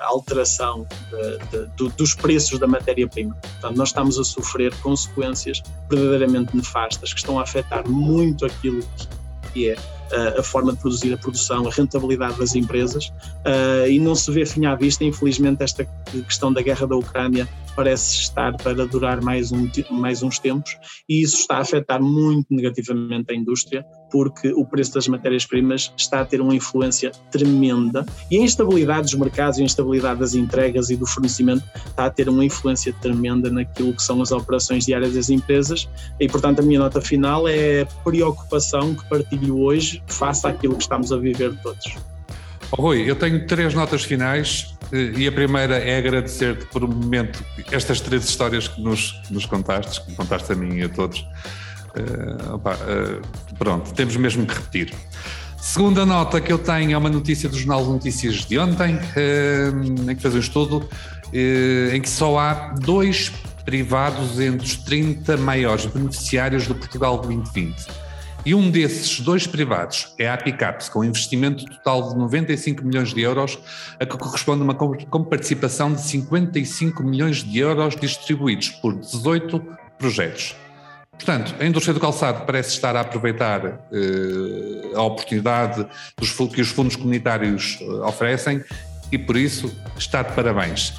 alteração 0.06 0.86
de, 1.10 1.66
de, 1.76 1.96
dos 1.96 2.14
preços 2.14 2.58
da 2.58 2.66
matéria-prima. 2.66 3.34
Portanto, 3.34 3.76
nós 3.76 3.88
estamos 3.88 4.18
a 4.18 4.24
sofrer 4.24 4.74
consequências 4.76 5.62
verdadeiramente 5.90 6.56
nefastas 6.56 7.12
que 7.12 7.18
estão 7.18 7.38
a 7.38 7.42
afetar 7.42 7.88
muito 7.88 8.44
aquilo 8.46 8.82
que 9.52 9.70
é 9.70 9.76
a 10.38 10.42
forma 10.42 10.72
de 10.72 10.78
produzir 10.78 11.12
a 11.12 11.16
produção, 11.16 11.66
a 11.66 11.70
rentabilidade 11.70 12.38
das 12.38 12.54
empresas 12.54 13.06
uh, 13.06 13.88
e 13.88 13.98
não 13.98 14.14
se 14.14 14.30
vê 14.30 14.44
fim 14.44 14.66
à 14.66 14.74
vista. 14.74 15.04
Infelizmente, 15.04 15.62
esta 15.62 15.84
questão 16.26 16.52
da 16.52 16.62
guerra 16.62 16.86
da 16.86 16.96
Ucrânia 16.96 17.48
parece 17.74 18.20
estar 18.20 18.56
para 18.56 18.86
durar 18.86 19.20
mais, 19.20 19.50
um, 19.50 19.68
mais 19.90 20.22
uns 20.22 20.38
tempos 20.38 20.76
e 21.08 21.22
isso 21.22 21.38
está 21.38 21.56
a 21.56 21.60
afetar 21.60 22.00
muito 22.00 22.46
negativamente 22.50 23.32
a 23.32 23.34
indústria 23.34 23.84
porque 24.14 24.52
o 24.52 24.64
preço 24.64 24.94
das 24.94 25.08
matérias-primas 25.08 25.92
está 25.96 26.20
a 26.20 26.24
ter 26.24 26.40
uma 26.40 26.54
influência 26.54 27.10
tremenda 27.32 28.06
e 28.30 28.38
a 28.38 28.42
instabilidade 28.42 29.10
dos 29.10 29.14
mercados, 29.14 29.58
a 29.58 29.62
instabilidade 29.62 30.20
das 30.20 30.36
entregas 30.36 30.88
e 30.88 30.94
do 30.94 31.04
fornecimento 31.04 31.64
está 31.84 32.04
a 32.04 32.10
ter 32.10 32.28
uma 32.28 32.44
influência 32.44 32.94
tremenda 33.02 33.50
naquilo 33.50 33.92
que 33.92 34.00
são 34.00 34.22
as 34.22 34.30
operações 34.30 34.86
diárias 34.86 35.14
das 35.14 35.30
empresas 35.30 35.88
e, 36.20 36.28
portanto, 36.28 36.60
a 36.60 36.62
minha 36.62 36.78
nota 36.78 37.00
final 37.00 37.48
é 37.48 37.80
a 37.80 37.86
preocupação 38.04 38.94
que 38.94 39.04
partilho 39.08 39.58
hoje 39.58 40.00
face 40.06 40.46
àquilo 40.46 40.76
que 40.76 40.82
estamos 40.82 41.10
a 41.10 41.16
viver 41.16 41.52
todos. 41.60 41.96
Oh, 42.70 42.82
Rui, 42.82 43.10
eu 43.10 43.16
tenho 43.16 43.44
três 43.48 43.74
notas 43.74 44.04
finais 44.04 44.76
eh, 44.92 45.12
e 45.16 45.26
a 45.26 45.32
primeira 45.32 45.76
é 45.76 45.98
agradecer-te 45.98 46.66
por 46.66 46.84
um 46.84 46.88
momento 46.88 47.44
estas 47.72 48.00
três 48.00 48.24
histórias 48.24 48.68
que 48.68 48.80
nos, 48.80 49.10
que 49.26 49.34
nos 49.34 49.44
contaste, 49.44 50.06
que 50.06 50.14
contaste 50.14 50.52
a 50.52 50.54
mim 50.54 50.76
e 50.76 50.84
a 50.84 50.88
todos. 50.88 51.26
Uh, 51.96 52.54
opa, 52.54 52.74
uh, 52.74 53.54
pronto, 53.56 53.92
temos 53.94 54.16
mesmo 54.16 54.46
que 54.46 54.54
repetir. 54.54 54.94
Segunda 55.56 56.04
nota 56.04 56.40
que 56.40 56.52
eu 56.52 56.58
tenho 56.58 56.92
é 56.92 56.98
uma 56.98 57.08
notícia 57.08 57.48
do 57.48 57.56
Jornal 57.56 57.84
de 57.84 57.90
Notícias 57.90 58.44
de 58.44 58.58
ontem, 58.58 58.96
uh, 58.96 60.10
em 60.10 60.14
que 60.14 60.20
fez 60.20 60.34
um 60.34 60.38
estudo 60.38 60.88
em 61.92 62.00
que 62.00 62.08
só 62.08 62.38
há 62.38 62.74
dois 62.78 63.32
privados 63.64 64.38
entre 64.38 64.64
os 64.64 64.76
30 64.76 65.36
maiores 65.38 65.84
beneficiários 65.86 66.68
do 66.68 66.76
Portugal 66.76 67.18
2020 67.18 68.04
e 68.44 68.54
um 68.54 68.70
desses 68.70 69.20
dois 69.20 69.46
privados 69.46 70.14
é 70.18 70.28
a 70.28 70.34
Apicaps, 70.34 70.88
com 70.88 71.00
um 71.00 71.04
investimento 71.04 71.64
total 71.64 72.10
de 72.10 72.16
95 72.18 72.84
milhões 72.84 73.14
de 73.14 73.22
euros, 73.22 73.58
a 73.98 74.04
que 74.04 74.18
corresponde 74.18 74.62
uma 74.62 74.74
participação 74.74 75.92
de 75.92 76.02
55 76.02 77.02
milhões 77.02 77.42
de 77.42 77.58
euros 77.58 77.96
distribuídos 77.96 78.68
por 78.68 78.94
18 78.94 79.60
projetos. 79.98 80.54
Portanto, 81.16 81.54
a 81.58 81.64
indústria 81.64 81.94
do 81.94 82.00
calçado 82.00 82.44
parece 82.44 82.70
estar 82.70 82.96
a 82.96 83.00
aproveitar 83.00 83.64
eh, 83.64 84.94
a 84.94 85.02
oportunidade 85.02 85.86
dos, 86.18 86.32
que 86.52 86.60
os 86.60 86.68
fundos 86.68 86.96
comunitários 86.96 87.78
eh, 87.80 87.84
oferecem 88.06 88.62
e, 89.10 89.18
por 89.18 89.36
isso, 89.36 89.74
está 89.96 90.22
de 90.22 90.32
parabéns. 90.32 90.92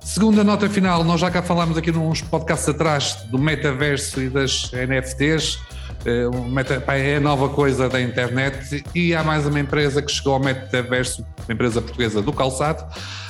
Segunda 0.00 0.42
nota 0.42 0.68
final, 0.68 1.04
nós 1.04 1.20
já 1.20 1.30
cá 1.30 1.42
falámos 1.42 1.76
aqui 1.76 1.92
nos 1.92 2.22
podcasts 2.22 2.68
atrás 2.68 3.14
do 3.30 3.38
metaverso 3.38 4.20
e 4.20 4.28
das 4.28 4.70
NFTs. 4.72 5.58
É, 6.04 7.14
é 7.14 7.20
nova 7.20 7.48
coisa 7.48 7.88
da 7.88 8.00
internet 8.00 8.82
e 8.94 9.14
há 9.14 9.22
mais 9.22 9.46
uma 9.46 9.60
empresa 9.60 10.00
que 10.00 10.10
chegou 10.10 10.34
ao 10.34 10.40
metaverso, 10.40 11.24
uma 11.44 11.52
empresa 11.52 11.82
portuguesa 11.82 12.22
do 12.22 12.32
calçado, 12.32 12.84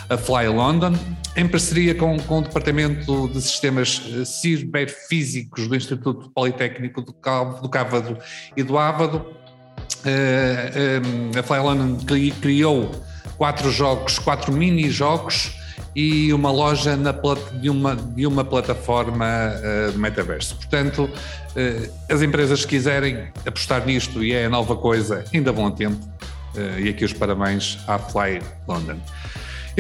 a 0.09 0.16
Fly 0.16 0.48
London, 0.48 0.94
em 1.37 1.48
parceria 1.48 1.94
com, 1.94 2.18
com 2.18 2.38
o 2.38 2.42
Departamento 2.42 3.28
de 3.28 3.40
Sistemas 3.40 4.02
eh, 4.12 4.24
Ciberfísicos 4.24 5.68
do 5.68 5.76
Instituto 5.76 6.30
Politécnico 6.35 7.00
do, 7.00 7.12
do 7.62 7.68
Cávado 7.68 8.18
e 8.56 8.62
do 8.62 8.76
Ávado. 8.76 9.26
Eh, 10.04 11.00
eh, 11.35 11.38
a 11.38 11.42
Fly 11.42 11.59
London 11.59 11.98
criou 12.40 12.90
quatro 13.37 13.70
jogos, 13.70 14.18
quatro 14.18 14.52
mini-jogos 14.52 15.60
e 15.94 16.33
uma 16.33 16.50
loja 16.50 16.96
na, 16.96 17.14
de, 17.61 17.68
uma, 17.68 17.96
de 17.96 18.26
uma 18.26 18.44
plataforma 18.44 19.26
uh, 19.26 19.98
metaverso. 19.98 20.57
Portanto, 20.57 21.05
uh, 21.05 21.92
as 22.09 22.22
empresas 22.22 22.64
que 22.64 22.76
quiserem 22.76 23.29
apostar 23.44 23.85
nisto 23.85 24.22
e 24.22 24.33
é 24.33 24.46
a 24.46 24.50
nova 24.50 24.76
coisa, 24.76 25.24
ainda 25.33 25.53
vão 25.53 25.66
a 25.66 25.70
tempo. 25.70 26.05
Uh, 26.55 26.81
e 26.81 26.88
aqui 26.88 27.05
os 27.05 27.12
parabéns 27.12 27.79
à 27.87 27.98
Fly 27.98 28.40
London. 28.66 28.98